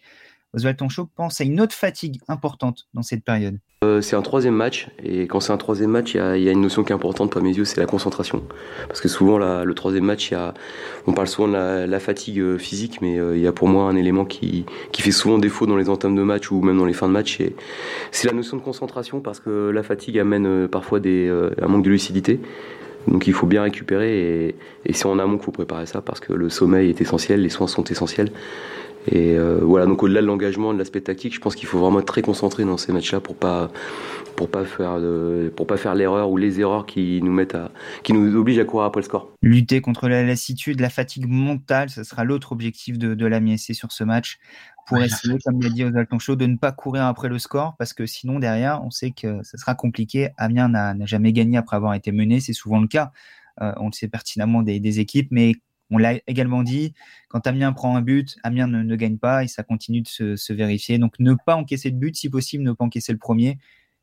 [0.55, 3.59] Oswald Tonchot pense à une autre fatigue importante dans cette période.
[3.85, 6.63] Euh, c'est un troisième match, et quand c'est un troisième match, il y, a une
[6.63, 8.43] notion qui est importante pour mes yeux, c'est la concentration.
[8.89, 10.33] Parce que souvent, le troisième match,
[11.07, 13.85] on parle souvent de la, fatigue euh, physique, mais euh, il y a pour moi
[13.85, 14.65] un élément qui,
[14.99, 17.41] fait souvent défaut dans les entames de match ou même dans les fins de match,
[18.11, 22.41] c'est la notion de concentration, parce que la fatigue amène parfois un manque de lucidité.
[23.07, 26.33] Donc il faut bien récupérer, et, c'est en amont qu'il faut préparer ça, parce que
[26.33, 28.31] le sommeil est essentiel, les soins sont essentiels.
[29.11, 32.01] Et euh, voilà, donc au-delà de l'engagement, de l'aspect tactique, je pense qu'il faut vraiment
[32.01, 33.71] être très concentré dans ces matchs-là pour pas
[34.37, 35.01] pour pas faire
[35.57, 37.71] pour pas faire l'erreur ou les erreurs qui nous mettent à
[38.03, 39.33] qui nous obligent à courir après le score.
[39.41, 43.73] Lutter contre la lassitude, la fatigue mentale, ce sera l'autre objectif de, de la MSC
[43.73, 44.39] sur ce match
[44.89, 47.93] pour essayer, comme l'a dit Oswald Show, de ne pas courir après le score parce
[47.93, 50.31] que sinon derrière, on sait que ce sera compliqué.
[50.37, 53.13] Amiens n'a jamais gagné après avoir été mené, c'est souvent le cas.
[53.61, 55.55] Euh, on le sait pertinemment des, des équipes, mais
[55.91, 56.93] on l'a également dit,
[57.29, 60.99] quand Amiens prend un but, Amiens ne, gagne pas et ça continue de se, vérifier.
[60.99, 63.59] Donc ne pas encaisser de but, si possible, ne pas encaisser le premier.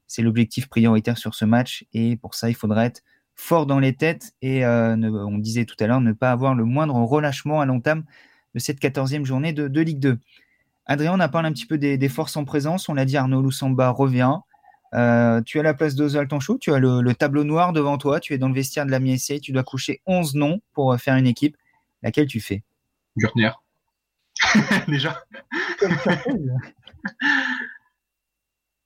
[0.07, 3.03] C'est l'objectif prioritaire sur ce match et pour ça, il faudrait être
[3.35, 6.63] fort dans les têtes et euh, on disait tout à l'heure, ne pas avoir le
[6.63, 8.05] moindre relâchement à l'entame
[8.53, 10.19] de cette quatorzième journée de, Ligue 2.
[10.87, 12.89] Adrien, on a parlé un petit peu des, forces en présence.
[12.89, 14.35] On l'a dit, Arnaud Loussamba revient.
[14.93, 18.33] Euh, tu as la place d'Oswald Tanchot, tu as le, tableau noir devant toi, tu
[18.33, 21.15] es dans le vestiaire de la MSC, tu dois coucher 11 noms pour euh, faire
[21.15, 21.57] une équipe.
[22.01, 22.63] Laquelle tu fais?
[23.17, 23.51] Gürtner.
[24.87, 25.23] Déjà.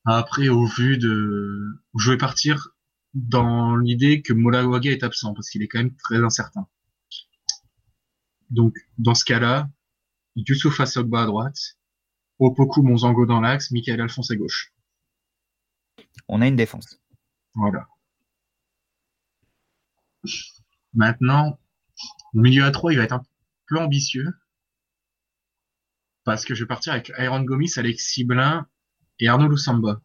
[0.06, 1.80] Après, au vu de.
[1.98, 2.70] Je vais partir
[3.14, 6.66] dans l'idée que Molawaga est absent parce qu'il est quand même très incertain.
[8.50, 9.70] Donc, dans ce cas-là,
[10.36, 11.78] Youssouf Assogba à droite,
[12.40, 14.74] Opoku Monzango dans l'axe, Michael Alphonse à gauche.
[16.28, 17.00] On a une défense.
[17.54, 17.88] Voilà.
[20.94, 21.60] Maintenant,
[22.34, 23.24] le milieu à 3, il va être un
[23.68, 24.34] peu ambitieux.
[26.24, 28.68] Parce que je vais partir avec Aaron Gomis, Alexis Blin
[29.20, 30.02] et Arnaud Loussamba.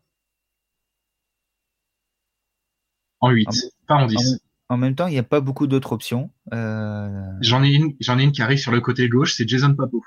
[3.20, 3.48] En 8,
[3.86, 4.40] pas en 10.
[4.68, 6.30] En, même temps, il n'y a pas beaucoup d'autres options.
[6.52, 9.74] Euh, j'en ai une, j'en ai une qui arrive sur le côté gauche, c'est Jason
[9.74, 10.02] Papo.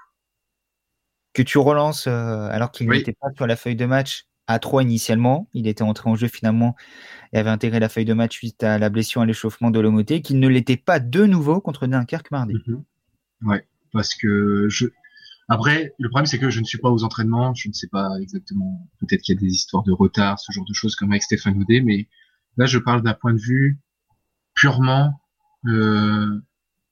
[1.37, 4.81] Que tu relances euh, alors qu'il n'était pas sur la feuille de match à 3
[4.81, 5.47] initialement.
[5.53, 6.75] Il était entré en jeu finalement
[7.31, 10.23] et avait intégré la feuille de match suite à la blessure à l'échauffement de Lomoté,
[10.23, 12.55] qu'il ne l'était pas de nouveau contre Dunkerque mardi.
[12.65, 12.83] Mhm.
[13.43, 14.87] Ouais, parce que je.
[15.47, 18.09] Après, le problème c'est que je ne suis pas aux entraînements, je ne sais pas
[18.19, 18.89] exactement.
[18.99, 21.61] Peut-être qu'il y a des histoires de retard, ce genre de choses comme avec Stéphane
[21.61, 22.07] Audet, mais
[22.57, 23.77] là je parle d'un point de vue
[24.55, 25.21] purement
[25.67, 26.41] euh,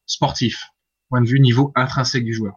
[0.05, 0.69] sportif,
[1.10, 2.53] point de vue niveau intrinsèque du joueur.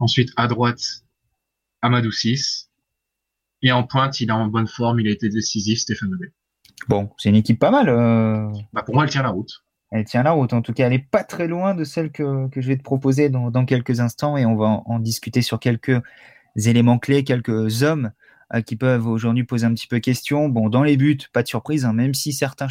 [0.00, 1.04] Ensuite, à droite,
[1.82, 2.70] Amadou 6,
[3.62, 6.32] et en pointe, il est en bonne forme, il a été décisif, Stéphane Audet.
[6.88, 7.88] Bon, c'est une équipe pas mal.
[7.88, 8.50] Euh.
[8.72, 9.64] Bah pour moi, elle tient la route.
[9.90, 10.52] Elle tient la route.
[10.52, 13.28] En tout cas, elle n'est pas très loin de celle que, je vais te proposer
[13.28, 16.00] dans, quelques instants et on va en, discuter sur quelques
[16.56, 18.12] éléments clés, quelques hommes
[18.54, 20.48] euh, qui peuvent aujourd'hui poser un petit peu question.
[20.48, 22.68] Bon, dans les buts, pas de surprise, hein, même si certains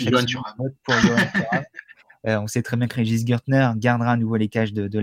[0.83, 0.95] pour
[2.27, 4.99] euh, on sait très bien que Régis Gertner gardera à nouveau les cages de, de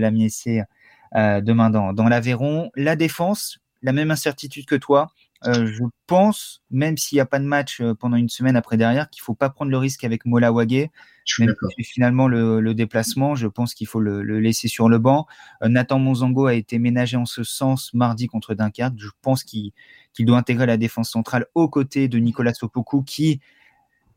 [1.13, 2.69] demain dans, dans l'Aveyron.
[2.75, 5.11] La défense, la même incertitude que toi.
[5.45, 8.75] Euh, je pense, même s'il n'y a pas de match euh, pendant une semaine après
[8.75, 10.91] derrière, qu'il faut pas prendre le risque avec Mola Wagé.
[11.39, 15.27] Même si finalement le, déplacement, je pense qu'il faut le, laisser sur le banc.
[15.61, 18.95] Euh, Nathan Monzango a été ménagé en ce sens mardi contre Dunkerque.
[18.97, 19.73] Je pense qu'il
[20.19, 23.39] doit intégrer la défense centrale aux côtés de Nicolas Sopoku, qui,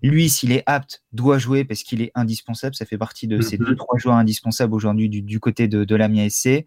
[0.03, 2.75] lui, s'il est apte, doit jouer parce qu'il est indispensable.
[2.75, 3.67] Ça fait partie de ces mhm.
[3.67, 6.65] deux, trois joueurs indispensables aujourd'hui du, côté de, de l'AMIA SC.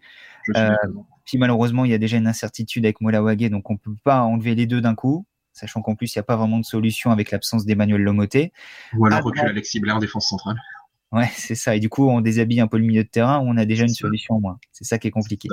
[1.24, 4.22] Puis malheureusement, il y a déjà une incertitude avec Molawage, donc on ne peut pas
[4.22, 7.10] enlever les deux d'un coup, sachant qu'en plus, il n'y a pas vraiment de solution
[7.10, 8.52] avec l'absence d'Emmanuel Lomoté.
[8.98, 10.56] Ou alors recul Alexis Blair en défense centrale.
[11.12, 11.76] Ouais, c'est ça.
[11.76, 13.84] Et du coup, on déshabille un peu le milieu de terrain où on a déjà
[13.84, 14.58] une solution en moins.
[14.72, 15.48] C'est ça qui est compliqué.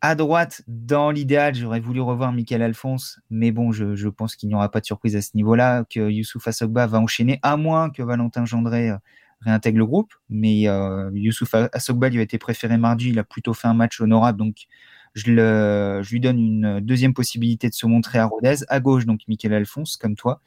[0.00, 4.54] À droite, dans l'idéal, j'aurais voulu revoir Michael Alphonse, mais bon, je, pense qu'il n'y
[4.54, 8.02] aura pas de surprise à ce niveau-là, que Youssouf Assogba va enchaîner, à moins que
[8.02, 8.96] Valentin Gendré euh,
[9.40, 10.14] réintègre le groupe.
[10.28, 13.10] Mais euh, Youssouf Assogba lui a été préféré mardi.
[13.10, 14.38] Il a plutôt fait un match honorable.
[14.38, 14.66] Donc,
[15.14, 18.56] je, lui donne une deuxième possibilité de se montrer à Rodez.
[18.68, 20.40] À gauche, donc, Michael Alphonse, comme toi.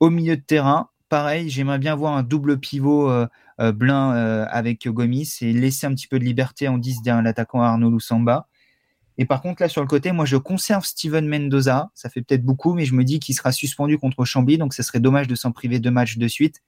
[0.00, 3.26] Au milieu de terrain, pareil, j'aimerais bien voir un double pivot euh,
[3.60, 7.22] euh Blin euh, avec Gomis et laisser un petit peu de liberté en 10 derrière
[7.22, 8.48] l'attaquant Arnaud Loussamba.
[9.20, 11.90] Et par contre, là, sur le côté, moi, je conserve Steven Mendoza.
[11.94, 14.82] Ça fait peut-être beaucoup, mais je me dis qu'il sera suspendu contre Chambly, donc ce
[14.82, 16.62] serait dommage de s'en priver deux matchs de suite.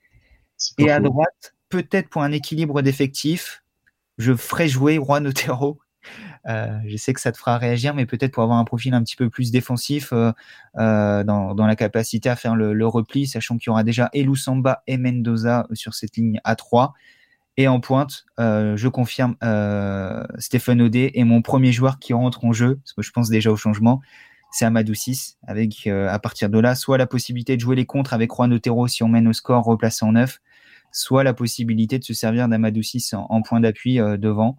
[0.76, 3.64] Et à droite, peut-être pour un équilibre d'effectifs,
[4.18, 5.80] je ferai jouer Juan Otero
[6.48, 9.02] Euh, je sais que ça te fera réagir, mais peut-être pour avoir un profil un
[9.02, 10.32] petit peu plus défensif euh,
[10.76, 14.82] euh, dans, la capacité à faire le, repli, sachant qu'il y aura déjà Elou Samba
[14.86, 16.90] et Mendoza sur cette ligne A3.
[17.56, 19.36] Et en pointe, je confirme,
[20.38, 23.50] Stéphane Odé est mon premier joueur qui rentre en jeu, parce que je pense déjà
[23.50, 24.00] au changement.
[24.50, 28.14] C'est Amadou 6, avec à partir de là, soit la possibilité de jouer les contres
[28.14, 30.40] avec Juan Otero si on mène au score replacé en 9,
[30.92, 34.56] soit la possibilité de se servir d'Amadou 6 en, point d'appui devant.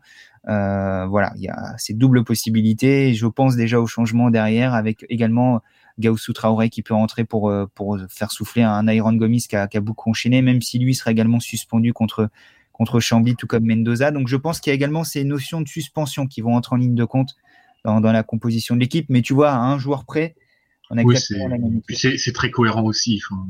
[0.50, 3.14] Euh, voilà, il y a ces doubles possibilités.
[3.14, 5.62] je pense déjà au changement derrière avec également
[6.00, 9.68] Gaussou Traoré qui peut rentrer pour, euh, pour faire souffler un Iron Gomis qui a,
[9.68, 12.30] qui a beaucoup enchaîné, même si lui sera également suspendu contre,
[12.84, 14.12] contre Chambly, tout comme Mendoza.
[14.12, 16.78] Donc je pense qu'il y a également ces notions de suspension qui vont entrer en
[16.78, 17.36] ligne de compte
[17.86, 19.06] dans, dans la composition de l'équipe.
[19.08, 20.36] Mais tu vois, à un joueur près,
[20.90, 23.22] on a oui, C'est très cohérent aussi.
[23.26, 23.42] Enfin,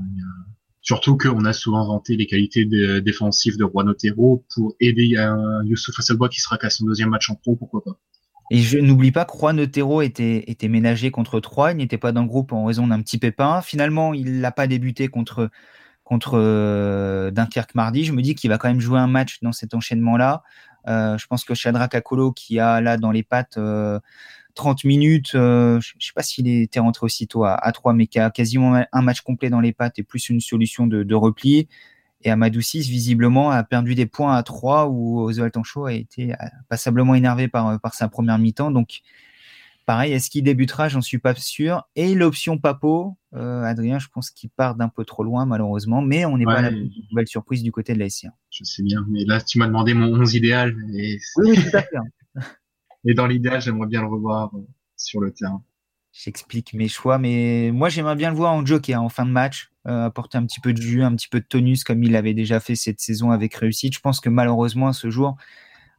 [0.81, 2.65] Surtout qu'on a souvent vanté les qualités
[3.01, 7.29] défensives de Juan Otero pour aider un Youssouf Hasselbois qui sera qu'à son deuxième match
[7.29, 7.97] en pro, pourquoi pas.
[8.51, 12.11] Et je n'oublie pas que Juan Otero était, était ménagé contre 3, il n'était pas
[12.11, 13.61] dans le groupe en raison d'un petit pépin.
[13.61, 15.49] Finalement, il n'a pas débuté contre,
[16.03, 18.05] contre euh, Dunkerque mardi.
[18.05, 20.43] Je me dis qu'il va quand même jouer un match dans cet enchaînement-là.
[20.87, 23.99] Euh, je pense que Shadrach Akolo, qui a là dans les pattes euh,
[24.55, 28.07] 30 minutes, euh, je ne sais pas s'il était rentré aussitôt à, à 3, mais
[28.07, 31.15] qui a quasiment un match complet dans les pattes et plus une solution de, de
[31.15, 31.67] repli.
[32.25, 36.33] Et Amadou 6, visiblement, a perdu des points à 3 où Oswald Tancho a été
[36.69, 38.71] passablement énervé par, par sa première mi-temps.
[38.71, 39.01] Donc,
[39.85, 41.83] pareil, est-ce qu'il débutera J'en suis pas sûr.
[41.95, 46.01] Et l'option Papo, euh, Adrien, je pense qu'il part d'un peu trop loin, malheureusement.
[46.01, 49.05] Mais on n'est pas à la nouvelle surprise du côté de la Je sais bien,
[49.09, 50.75] mais là, tu m'as demandé mon 11 idéal.
[50.93, 51.97] Et oui, tout à fait.
[51.97, 52.05] Hein.
[53.05, 54.65] Et dans l'idéal, j'aimerais bien le revoir euh,
[54.95, 55.61] sur le terrain.
[56.13, 59.71] J'explique mes choix, mais moi j'aimerais bien le voir en joker en fin de match,
[59.87, 62.35] euh, apporter un petit peu de jus, un petit peu de tonus comme il l'avait
[62.35, 63.95] déjà fait cette saison avec réussite.
[63.95, 65.37] Je pense que malheureusement à ce jour,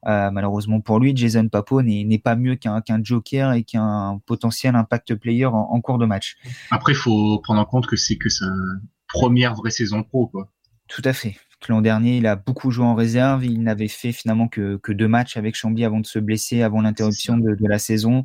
[0.07, 5.14] euh, malheureusement pour lui, Jason Papo n'est pas mieux qu'un joker et qu'un potentiel impact
[5.14, 6.37] player en, cours de match.
[6.71, 8.47] Après, il faut prendre en compte que c'est que sa
[9.09, 10.27] première vraie saison pro.
[10.27, 10.49] Quoi.
[10.88, 11.37] Tout à fait.
[11.69, 13.45] L'an dernier, il a beaucoup joué en réserve.
[13.45, 17.38] Il n'avait fait finalement que, deux matchs avec Chambly avant de se blesser, avant l'interruption
[17.38, 18.25] de, la saison.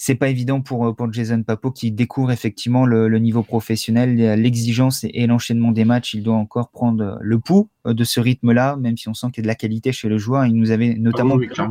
[0.00, 5.26] C'est pas évident pour, pour Jason Papo qui découvre effectivement le, niveau professionnel, l'exigence et,
[5.26, 6.14] l'enchaînement des matchs.
[6.14, 9.40] Il doit encore prendre le pouls de ce rythme-là, même si on sent qu'il y
[9.40, 10.46] a de la qualité chez le joueur.
[10.46, 11.68] Il nous avait notamment ah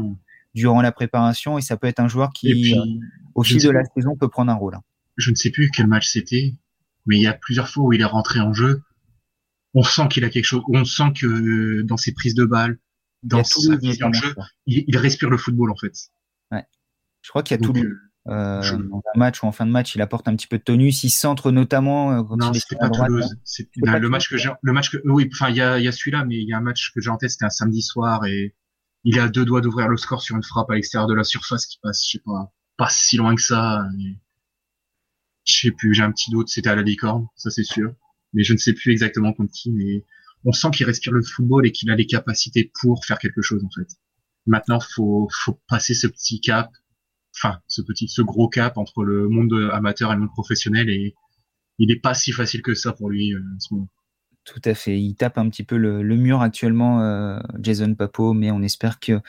[0.53, 2.83] durant la préparation et ça peut être un joueur qui, euh,
[3.33, 4.77] au fil de la saison, peut prendre un rôle.
[5.15, 6.53] Je ne sais plus quel match c'était,
[7.05, 8.81] mais il y a plusieurs fois où il est rentré en jeu
[9.77, 10.63] on sent qu'il a quelque chose.
[10.69, 12.79] On sent que dans ses prises de balles,
[13.21, 14.35] dans sa vision de jeu,
[14.65, 15.93] il, respire le football en fait.
[16.51, 16.65] Ouais.
[17.21, 19.71] Je crois qu'il y a tout le euh, dans un match ou en fin de
[19.71, 21.03] match, il apporte un petit peu de tonus.
[21.03, 22.11] Il centre notamment.
[22.11, 23.35] Euh, non, c'était pas Toulouse.
[23.83, 26.25] le match que j'ai, le match que, oui, enfin, il y a, y a celui-là,
[26.25, 28.55] mais il y a un match que j'ai en tête, c'était un samedi soir et
[29.03, 31.65] il a deux doigts d'ouvrir le score sur une frappe à l'extérieur de la surface
[31.65, 33.85] qui passe, je sais pas, pas si loin que ça.
[35.45, 37.93] Je sais plus, j'ai un petit doute, c'était à la licorne, ça c'est sûr
[38.33, 40.05] mais je ne sais plus exactement contre qui, mais
[40.45, 43.63] on sent qu'il respire le football et qu'il a les capacités pour faire quelque chose
[43.63, 43.87] en fait.
[44.45, 46.71] Maintenant, faut faut passer ce petit cap,
[47.37, 51.15] enfin ce petit, ce gros cap entre le monde amateur et le monde professionnel et
[51.79, 53.87] il n'est pas si facile que ça pour lui euh, en ce moment.
[54.45, 54.99] Tout à fait.
[54.99, 59.19] Il tape un petit peu le, mur actuellement, euh, Jason Papo, mais on espère que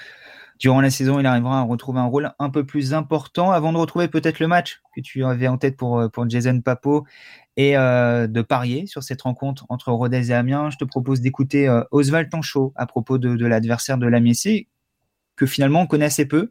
[0.60, 3.50] durant la saison, il arrivera à retrouver un rôle un peu plus important.
[3.50, 6.60] Avant de retrouver peut-être le match que tu avais en tête pour, euh, pour Jason
[6.60, 7.04] Papo
[7.56, 12.30] et de parier sur cette rencontre entre Rodez et Amiens, je te propose d'écouter Oswald
[12.30, 14.32] Tanchot à propos de, l'adversaire de l'Amiens
[15.38, 16.50] que finalement on connaît assez peu.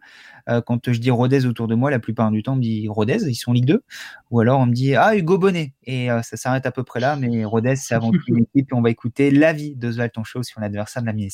[0.49, 2.87] Euh, quand je dis Rodez autour de moi, la plupart du temps on me dit
[2.87, 3.83] Rodez, ils sont Ligue 2.
[4.31, 5.73] Ou alors on me dit Ah, Hugo Bonnet.
[5.83, 8.73] Et ça s'arrête à peu près là, mais Rodez, c'est avant tout une équipe et
[8.73, 11.27] on va écouter l'avis d'Oswald Tanchot sur l'adversaire de l'Amiens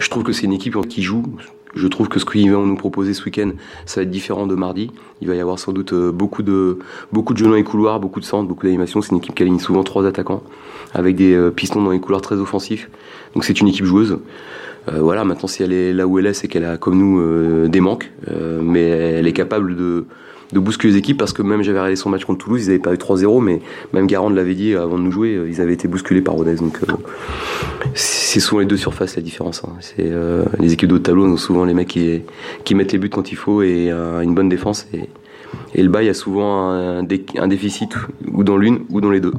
[0.00, 1.36] Je trouve que c'est une équipe qui joue
[1.74, 3.52] je trouve que ce qu'ils vont nous proposer ce week-end,
[3.86, 4.90] ça va être différent de mardi.
[5.20, 6.78] Il va y avoir sans doute euh, beaucoup de,
[7.12, 9.00] beaucoup de jeux dans les couloirs, beaucoup de centres, beaucoup d'animation.
[9.00, 10.42] C'est une équipe qui aligne souvent trois attaquants,
[10.94, 12.90] avec des euh, pistons dans les couloirs très offensifs.
[13.34, 14.18] Donc c'est une équipe joueuse.
[14.88, 17.68] Euh, voilà, maintenant si elle est là où elle est, c'est qu'elle a comme nous
[17.68, 18.10] des manques,
[18.60, 20.06] mais elle est capable de,
[20.52, 22.78] de bousculer les équipes parce que même j'avais regardé son match contre Toulouse, ils n'avaient
[22.78, 23.60] pas eu 3-0, mais
[23.92, 26.56] même Garand l'avait dit avant de nous jouer, euh, ils avaient été bousculés par Rodez.
[26.56, 26.92] Donc euh,
[27.94, 29.62] c'est souvent les deux surfaces la différence.
[29.64, 29.72] Hein.
[29.80, 32.22] C'est euh, les équipes de haut tableau ont souvent les mecs qui,
[32.64, 34.86] qui mettent les buts quand il faut et une bonne défense.
[34.92, 35.08] Et,
[35.74, 37.94] et le bas, il y a souvent un, déficit
[38.30, 39.34] ou dans l'une ou dans les deux.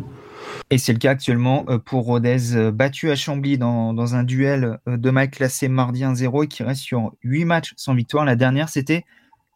[0.70, 5.10] Et c'est le cas actuellement pour Rodez, battu à Chambly dans, dans un duel de
[5.12, 8.26] mal classé mardi 1-0 et qui reste sur 8 matchs sans victoire.
[8.26, 9.06] La dernière, c'était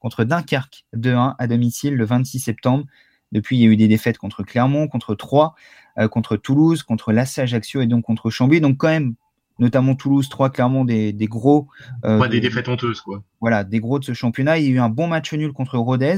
[0.07, 2.85] contre Dunkerque 2-1 à domicile le 26 septembre.
[3.33, 5.53] Depuis, il y a eu des défaites contre Clermont, contre Troyes,
[5.99, 8.61] euh, contre Toulouse, contre Lassa Ajaccio et donc contre Chambly.
[8.61, 9.15] Donc quand même
[9.59, 11.67] notamment Toulouse, 3 clairement des, des gros.
[12.05, 13.21] Euh, des défaites honteuses, quoi.
[13.41, 14.59] Voilà, des gros de ce championnat.
[14.59, 16.15] Il y a eu un bon match nul contre Rodez,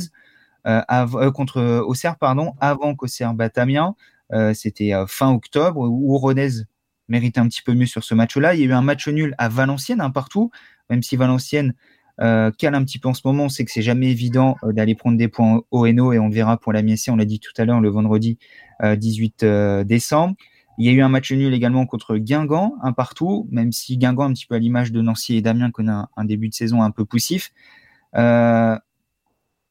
[0.68, 3.96] euh, euh, contre Auxerre, pardon, avant qu'Auxerre batte Amiens.
[4.54, 6.66] C'était fin octobre, où Rodez
[7.08, 8.54] méritait un petit peu mieux sur ce match-là.
[8.54, 10.52] Il y a eu un match nul à Valenciennes, un partout,
[10.92, 11.74] même si Valenciennes
[12.22, 14.96] euh, cale un petit peu en ce moment, c'est que c'est jamais évident euh, d'aller
[14.96, 17.54] prendre des points au NO et on verra pour la MSC, on l'a dit tout
[17.58, 18.38] à l'heure, le vendredi
[18.82, 20.36] 18 euh, décembre.
[20.78, 24.24] Il y a eu un match nul également contre Guingamp, un partout, même si Guingamp,
[24.24, 26.82] un petit peu à l'image de Nancy et Damien, connaît un, un, début de saison
[26.82, 27.52] un peu poussif.
[28.16, 28.78] Euh,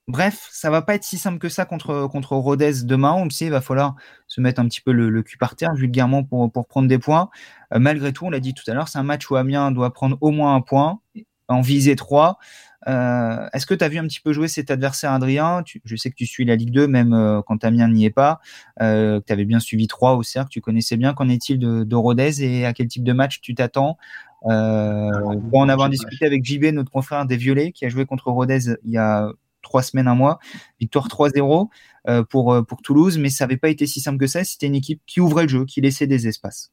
[0.06, 3.12] bref, ça va pas être si simple que ça contre, contre Rodez demain.
[3.12, 5.56] On le sait, il va falloir se mettre un petit peu le, le cul par
[5.56, 7.30] terre, vulgairement, pour, pour prendre des points.
[7.72, 9.94] Euh, malgré tout, on l'a dit tout à l'heure, c'est un match où Amiens doit
[9.94, 11.00] prendre au moins un point
[11.48, 12.38] en visée 3.
[12.86, 15.62] Euh, Est-ce que tu as vu un petit peu jouer cet adversaire, Adrien?
[15.84, 18.40] Je sais que tu suis la Ligue 2, même euh, quand Amiens n'y est pas,
[18.80, 21.14] euh, que tu avais bien suivi 3 au cercle, tu connaissais bien.
[21.14, 23.98] Qu'en est-il de, de, Rodez et à quel type de match tu t'attends?
[24.42, 28.76] Pour en avoir discuté avec JB, notre confrère des Violets, qui a joué contre Rodez
[28.84, 29.32] il y a
[29.62, 30.38] trois semaines, un mois,
[30.80, 31.68] victoire 3-0
[32.08, 34.44] euh, pour, pour Toulouse, mais ça n'avait pas été si simple que ça.
[34.44, 36.72] C'était une équipe qui ouvrait le jeu, qui laissait des espaces.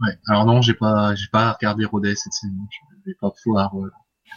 [0.00, 2.52] Ouais, alors non, j'ai pas, j'ai pas regardé Rodez cette saison.
[2.70, 3.90] Je vais pas pouvoir euh,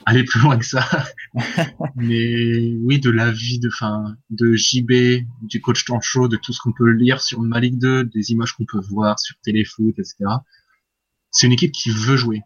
[0.06, 0.88] aller plus loin que ça.
[1.96, 6.60] Mais oui, de la vie de, fin, de JB, du coach Tancho, de tout ce
[6.60, 10.16] qu'on peut lire sur ma Ligue 2, des images qu'on peut voir sur Téléfoot, etc.
[11.32, 12.42] C'est une équipe qui veut jouer.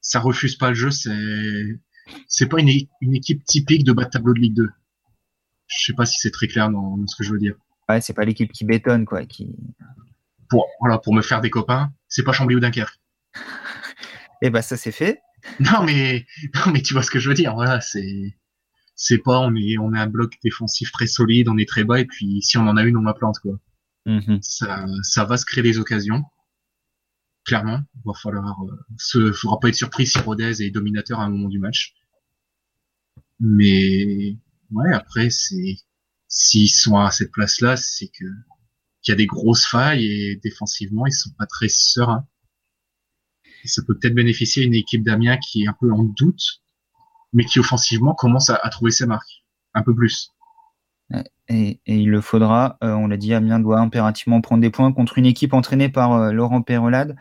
[0.00, 1.80] Ça refuse pas le jeu, c'est,
[2.26, 4.70] c'est pas une, une, équipe typique de bas de tableau de Ligue 2.
[5.68, 7.54] Je sais pas si c'est très clair dans, dans, ce que je veux dire.
[7.88, 9.54] Ouais, c'est pas l'équipe qui bétonne, quoi, qui.
[10.48, 13.00] Pour, voilà, pour me faire des copains, c'est pas Chambly ou Dunkerque.
[14.42, 15.20] Et eh ben, ça c'est fait.
[15.60, 17.54] Non mais non mais tu vois ce que je veux dire.
[17.54, 18.36] Voilà, c'est
[18.96, 22.00] c'est pas on est on est un bloc défensif très solide, on est très bas
[22.00, 23.58] et puis si on en a une on la plante quoi.
[24.06, 24.38] Mm -hmm.
[24.42, 26.24] Ça ça va se créer des occasions.
[27.44, 31.24] Clairement, il va falloir euh, se faudra pas être surpris si Rodez est dominateur à
[31.24, 31.94] un moment du match.
[33.40, 34.36] Mais
[34.72, 35.76] ouais, après c'est
[36.28, 38.26] s'ils sont à cette place-là, c'est que
[39.02, 42.26] qu'il y a des grosses failles et défensivement ils sont pas très sereins
[43.68, 46.62] ça peut peut-être bénéficier à une équipe d'Amiens qui est un peu en doute,
[47.32, 49.44] mais qui offensivement commence à, à trouver ses marques
[49.74, 50.32] un peu plus.
[51.48, 52.78] Et, et il le faudra.
[52.82, 56.12] Euh, on l'a dit, Amiens doit impérativement prendre des points contre une équipe entraînée par
[56.12, 57.16] euh, Laurent Perrelade,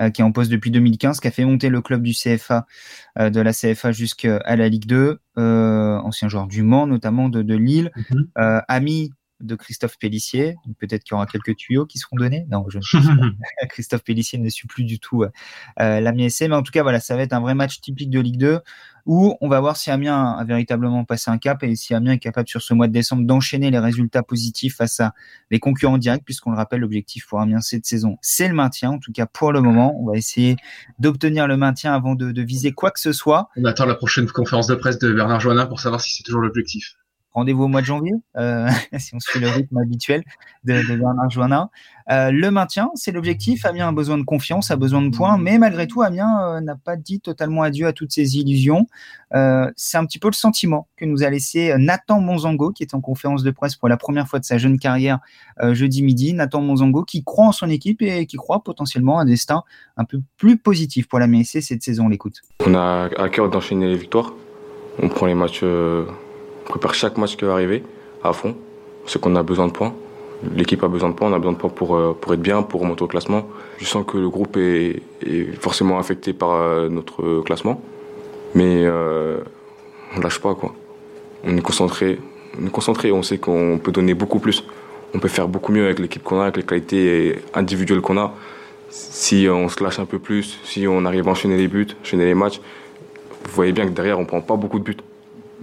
[0.00, 2.66] euh, qui est en poste depuis 2015, qui a fait monter le club du CFA,
[3.18, 7.90] de la CFA jusqu'à la Ligue 2, ancien joueur du Mans, notamment de, de Lille,
[7.94, 8.02] mm
[8.36, 8.62] -hmm.
[8.68, 10.56] ami de Christophe Pellissier.
[10.78, 12.46] Peut-être qu'il y aura quelques tuyaux qui seront donnés.
[12.50, 13.66] Non, je ne sais pas.
[13.68, 16.42] Christophe Pellissier ne suit plus du tout euh, l'Amiens SC.
[16.42, 18.60] Mais en tout cas, voilà, ça va être un vrai match typique de Ligue 2
[19.08, 22.18] où on va voir si Amiens a véritablement passé un cap et si Amiens est
[22.18, 25.14] capable sur ce mois de décembre d'enchaîner les résultats positifs face à
[25.50, 28.90] les concurrents directs, puisqu'on le rappelle, l'objectif pour Amiens cette saison, c'est le maintien.
[28.90, 30.56] En tout cas, pour le moment, on va essayer
[30.98, 33.48] d'obtenir le maintien avant de, de, viser quoi que ce soit.
[33.56, 36.42] On attend la prochaine conférence de presse de Bernard Joannin pour savoir si c'est toujours
[36.42, 36.96] l'objectif
[37.38, 40.22] rendez-vous au mois de janvier, euh, si on suit le rythme habituel
[40.64, 41.70] de, Bernard Joannin.
[42.10, 43.66] Euh, le maintien, c'est l'objectif.
[43.66, 46.74] Amiens a besoin de confiance, a besoin de points, mais malgré tout, Amiens euh, n'a
[46.74, 48.86] pas dit totalement adieu à toutes ses illusions.
[49.34, 52.94] Euh, c'est un petit peu le sentiment que nous a laissé Nathan Monzango, qui est
[52.94, 55.18] en conférence de presse pour la première fois de sa jeune carrière
[55.72, 56.32] jeudi midi.
[56.32, 59.62] Nathan Monzango qui croit en son équipe et qui croit potentiellement à un destin
[59.96, 62.06] un peu plus positif pour la MSC cette saison.
[62.06, 62.40] On l'écoute.
[62.64, 64.32] On a à cœur d'enchaîner les victoires.
[65.02, 65.62] On prend les matchs
[66.68, 67.82] on prépare chaque match qui va arriver
[68.22, 68.54] à fond.
[69.06, 69.94] C'est qu'on a besoin de points.
[70.54, 72.82] L'équipe a besoin de points, on a besoin de points pour, pour être bien, pour
[72.82, 73.48] remonter au classement.
[73.78, 77.80] Je sens que le groupe est, est forcément affecté par notre classement.
[78.54, 79.38] Mais euh,
[80.16, 80.74] on lâche pas quoi.
[81.44, 82.18] On est concentré,
[82.60, 84.64] on est concentré, on sait qu'on peut donner beaucoup plus.
[85.14, 88.34] On peut faire beaucoup mieux avec l'équipe qu'on a, avec les qualités individuelles qu'on a.
[88.90, 92.24] Si on se lâche un peu plus, si on arrive à enchaîner les buts, enchaîner
[92.24, 92.60] les matchs,
[93.44, 94.96] vous voyez bien que derrière on prend pas beaucoup de buts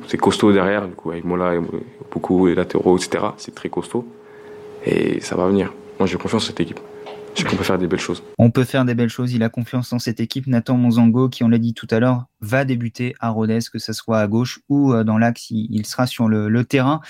[0.08, 1.60] c'est costaud derrière, du coup, avec Mola, et
[2.12, 3.25] beaucoup et latéraux, etc.
[3.38, 4.08] C'est très costaud.
[4.86, 5.73] Et ça va venir.
[5.99, 6.79] Moi, j'ai confiance en cette équipe.
[7.36, 8.23] Je sais qu'on peut faire des belles choses.
[8.38, 9.34] On peut faire des belles choses.
[9.34, 10.47] Il a confiance en cette équipe.
[10.47, 13.91] Nathan Monzango, qui, on l'a dit tout à l'heure, va débuter à Rodez, que ce
[13.91, 15.47] soit à gauche ou dans l'axe.
[15.49, 17.01] Il sera sur le, terrain.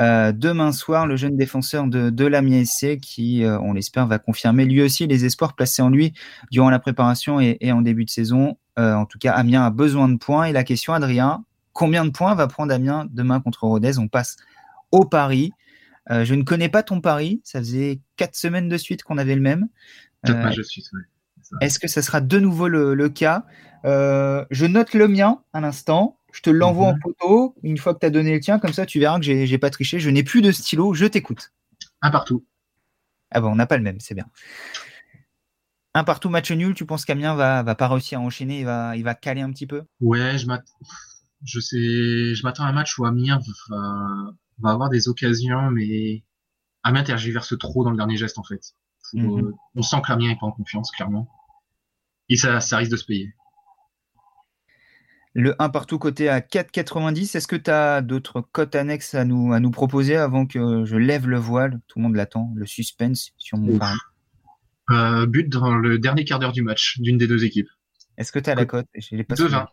[0.00, 4.18] Euh, demain soir, le jeune défenseur de, de la SC, qui, euh, on l'espère, va
[4.18, 6.12] confirmer lui aussi les espoirs placés en lui
[6.50, 8.58] durant la préparation et, en début de saison.
[8.80, 10.46] Euh, en tout cas, Amiens a besoin de points.
[10.46, 11.44] Et la question, Adrien,
[11.78, 14.36] combien de points va prendre Amiens demain contre Rodez On passe
[14.90, 15.52] au pari.
[16.10, 17.40] Euh, je ne connais pas ton pari.
[17.44, 19.68] Ça faisait quatre semaines de suite qu'on avait le même.
[20.28, 21.02] Euh, de suite, oui.
[21.60, 23.46] Est-ce que ça sera de nouveau le, le cas
[23.84, 26.18] euh, Je note le mien à l'instant.
[26.32, 26.98] Je te l'envoie mm -hmm.
[26.98, 28.58] en photo une fois que tu as donné le tien.
[28.58, 30.00] Comme ça, tu verras que j'ai pas triché.
[30.00, 30.94] Je n'ai plus de stylo.
[30.94, 31.52] Je t'écoute.
[32.02, 32.44] Un partout.
[33.30, 34.00] Ah bon, on n'a pas le même.
[34.00, 34.26] C'est bien.
[35.94, 38.96] Un partout match nul, tu penses qu'Amiens va, va pas réussir à enchaîner, il va,
[38.96, 39.80] il va caler un petit peu?
[40.00, 40.78] Ouais, je m'attends.
[41.44, 46.24] Je sais, je m'attends à un match où Amiens va, va avoir des occasions, mais
[46.82, 48.74] Amiens tergiverse trop dans le dernier geste en fait.
[49.12, 49.52] Mhm.
[49.74, 51.28] On sent que l'Amiens est pas en confiance, clairement.
[52.28, 53.32] Et ça, ça risque de se payer.
[55.34, 57.36] Le 1 partout côté à 4,90.
[57.36, 60.96] Est-ce que tu as d'autres cotes annexes à nous, à nous proposer avant que je
[60.96, 61.80] lève le voile?
[61.86, 63.96] Tout le monde l'attend, le suspense sur mon pari.
[64.90, 67.68] Euh, but dans le dernier quart d'heure du match d'une des deux équipes.
[68.16, 69.66] Est-ce que tu as la cote 2-20.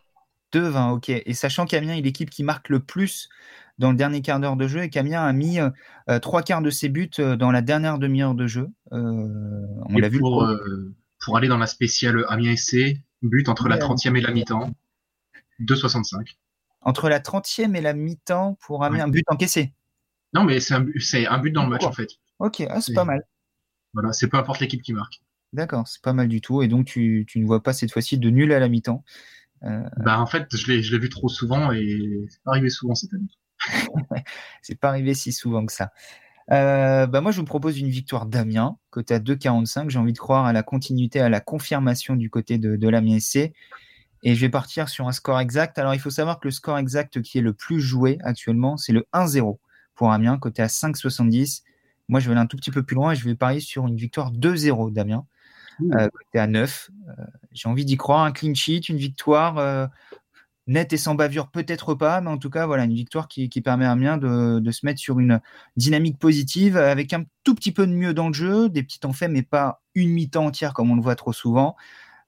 [0.52, 1.08] 2-20, ok.
[1.10, 3.28] Et sachant qu'Amiens est l'équipe qui marque le plus
[3.78, 6.70] dans le dernier quart d'heure de jeu et qu'Amiens a mis euh, trois quarts de
[6.70, 8.68] ses buts euh, dans la dernière demi-heure de jeu.
[8.90, 10.18] on l'a vu.
[10.18, 10.48] Pour,
[11.20, 14.70] pour aller dans la spéciale Amiens SC, but entre la 30e et la mi-temps.
[15.60, 16.36] 2,65.
[16.82, 19.72] Entre la 30e et la mi-temps pour amener un but encaissé.
[20.32, 22.10] Non, mais c'est un, but dans le match en fait.
[22.38, 23.26] Ok, ah, c'est pas mal.
[23.94, 25.22] Voilà, c'est peu importe l'équipe qui marque.
[25.52, 26.62] D'accord, c'est pas mal du tout.
[26.62, 29.02] Et donc tu, ne vois pas cette fois-ci de nul à la mi-temps.
[29.64, 33.12] Euh, bah en fait, je l'ai vu trop souvent et c'est pas arrivé souvent cette
[33.14, 33.28] année.
[34.62, 35.92] c'est pas arrivé si souvent que ça.
[36.52, 39.90] Euh, bah moi, je vous propose une victoire d'Amiens, côté à 2,45.
[39.90, 43.18] J'ai envie de croire à la continuité, à la confirmation du côté de, de l'Amiens
[43.18, 43.52] SC.
[44.22, 45.78] Et je vais partir sur un score exact.
[45.78, 48.92] Alors, il faut savoir que le score exact qui est le plus joué actuellement, c'est
[48.92, 49.58] le 1-0
[49.94, 51.62] pour Amiens, côté à 5,70.
[52.08, 53.86] Moi, je vais aller un tout petit peu plus loin et je vais parier sur
[53.86, 55.26] une victoire 2-0 d'Amiens,
[55.82, 56.90] euh, côté à 9.
[57.08, 57.12] Euh,
[57.52, 59.86] j'ai envie d'y croire, un clean sheet, une victoire euh,
[60.66, 63.84] nette et sans bavure, peut-être pas, mais en tout cas, voilà, une victoire qui, permet
[63.84, 65.40] à Amiens de, de, se mettre sur une
[65.76, 69.12] dynamique positive avec un tout petit peu de mieux dans le jeu, des petits temps
[69.12, 71.76] faits, mais pas une mi-temps entière comme on le voit trop souvent.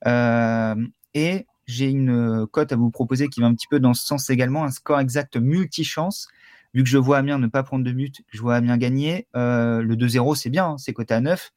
[0.07, 4.31] et j'ai une cote à vous proposer qui va un petit peu dans ce sens
[4.31, 6.29] également, un score exact multi-chance.
[6.75, 9.27] Vu que je vois Amiens ne pas prendre de but, je vois Amiens gagner.
[9.37, 11.53] Euh, le 2-0, c'est bien, hein, c'est coté à 9.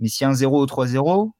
[0.00, 1.32] Mais si un 0 ou 3-0,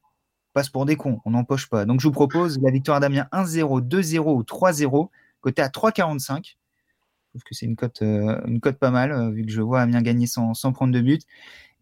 [0.57, 1.85] passe pour des cons, on n'empoche pas.
[1.85, 5.09] Donc je vous propose la victoire d'Amiens 1-0, 2-0 ou 3-0,
[5.41, 6.43] coté à 3,45.
[6.45, 9.81] Je trouve que c'est une cote, euh, une cote pas mal, vu que je vois
[9.81, 11.21] Amiens gagner sans, sans prendre de but.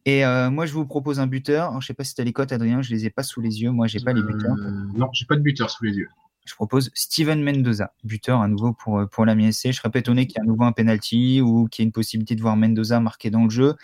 [0.08, 1.74] Et moi, je vous propose un buteur.
[1.76, 3.42] Je je sais pas si tu as les cotes, Adrien, je les ai pas sous
[3.42, 3.72] les yeux.
[3.72, 4.56] Moi, j'ai pas les buteurs.
[4.94, 6.10] non, j'ai pas de buteur sous les yeux
[6.46, 9.72] je propose Steven Mendoza, buteur à nouveau pour, euh, pour la MSC.
[9.72, 11.88] Je serais pas étonné qu'il y ait à nouveau un penalty ou qu'il y ait
[11.88, 13.76] une possibilité de voir Mendoza marqué dans le jeu.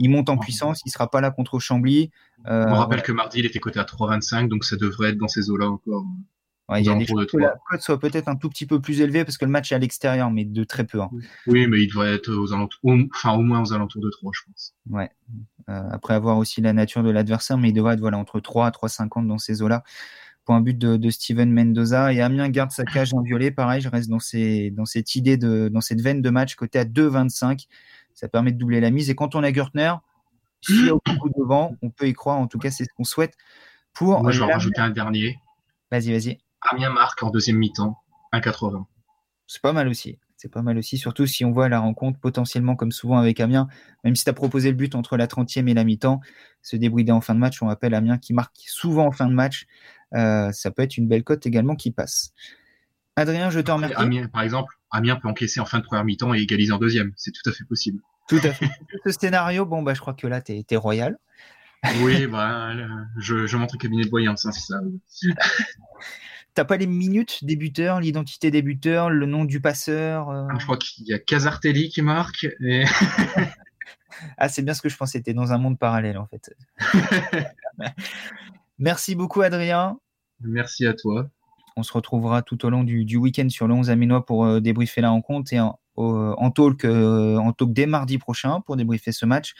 [0.00, 2.10] Il monte en puissance, il sera pas là contre Chambly.
[2.46, 5.28] Euh, On rappelle que mardi, il était coté à 3,25, donc ça devrait être dans
[5.28, 6.04] ces eaux-là encore.
[6.76, 9.24] il y a des que la cote soit peut-être un tout petit peu plus élevée
[9.24, 11.00] parce que le match est à l'extérieur, mais de très peu.
[11.00, 11.10] Hein.
[11.46, 12.80] Oui, mais il devrait être aux alentours,
[13.14, 14.74] enfin au moins aux alentours de 3, je pense.
[14.90, 15.10] Ouais.
[15.68, 18.66] Euh, après avoir aussi la nature de l'adversaire, mais il devrait être voilà entre 3
[18.66, 19.84] à 3,50 dans ces eaux-là
[20.54, 22.12] un but de, Steven Mendoza.
[22.12, 23.50] Et Amiens garde sa cage en violet.
[23.50, 26.78] Pareil, je reste dans, ces, dans cette idée, de, dans cette veine de match, côté
[26.78, 27.66] à 2,25.
[28.14, 29.10] Ça permet de doubler la mise.
[29.10, 29.92] Et quand on a Gertner,
[30.60, 32.38] s'il y a beaucoup devant, on peut y croire.
[32.38, 33.34] En tout cas, c'est ce qu'on souhaite
[33.92, 34.22] pour.
[34.22, 35.38] Moi, je vais rajouter un dernier.
[35.90, 36.38] Vas-y, vas-y.
[36.70, 37.96] Amiens marque en deuxième mi-temps,
[38.32, 38.84] 1,80.
[39.46, 40.18] C'est pas mal aussi.
[40.36, 43.66] C'est pas mal aussi, surtout si on voit la rencontre potentiellement comme souvent avec Amiens,
[44.04, 46.20] même si tu as proposé le but entre la 30e et la mi-temps,
[46.62, 49.32] se débrider en fin de match, on rappelle Amiens qui marque souvent en fin de
[49.32, 52.32] match, euh, ça peut être une belle cote également qui passe.
[53.16, 53.96] Adrien, je te remercie.
[53.96, 57.12] Amiens, par exemple, Amiens peut encaisser en fin de première mi-temps et égaliser en deuxième.
[57.16, 58.00] C'est tout à fait possible.
[58.28, 58.68] Tout à fait.
[59.04, 61.18] Ce scénario, bon, bah, je crois que là, tu es, royal.
[62.02, 62.72] oui, bah,
[63.18, 64.80] je, je montre un cabinet de voyance, hein, c'est ça.
[66.54, 70.56] T'as pas les minutes des buteurs, l'identité des buteurs, le nom du passeur euh ah,
[70.58, 72.48] Je crois qu'il y a Casartelli qui marque.
[74.38, 75.20] ah, c'est bien ce que je pensais.
[75.20, 76.50] T'es dans un monde parallèle, en fait.
[78.78, 79.98] Merci beaucoup, Adrien.
[80.40, 81.28] Merci à toi.
[81.76, 85.00] On se retrouvera tout au long du, week-end sur le 11 Aminois pour euh, débriefer
[85.00, 89.26] la rencontre et en, en, talk, euh, en talk dès mardi prochain pour débriefer ce
[89.26, 89.54] match.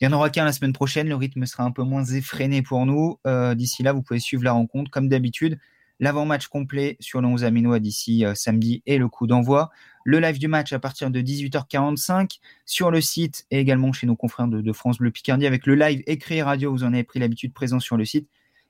[0.00, 1.08] Il n'y en aura qu'un la semaine prochaine.
[1.08, 3.18] Le rythme sera un peu moins effréné pour nous.
[3.26, 5.58] Euh, d'ici là, vous pouvez suivre la rencontre comme d'habitude.
[6.00, 9.70] L'avant-match complet sur le 11 Aminois d'ici samedi et le coup d'envoi.
[10.04, 14.16] Le live du match à partir de 18h45 sur le site et également chez nos
[14.16, 16.72] confrères de, de France Bleu Picardie avec le live écrit radio.
[16.72, 18.28] Vous en avez pris l'habitude présent sur le site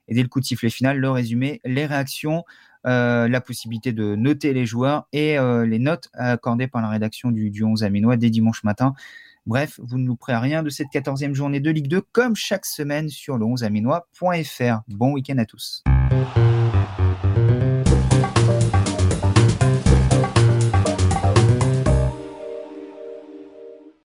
[0.09, 2.45] et dès le coup de sifflet final, le résumé, les réactions,
[2.87, 7.31] euh, la possibilité de noter les joueurs et euh, les notes accordées par la rédaction
[7.31, 8.95] du, du 11 Aminois dès dimanche matin.
[9.47, 13.09] Bref, vous ne louperez rien de cette 14e journée de Ligue 2 comme chaque semaine
[13.09, 14.81] sur le 11aminois.fr.
[14.89, 15.85] Bon week-end à tous.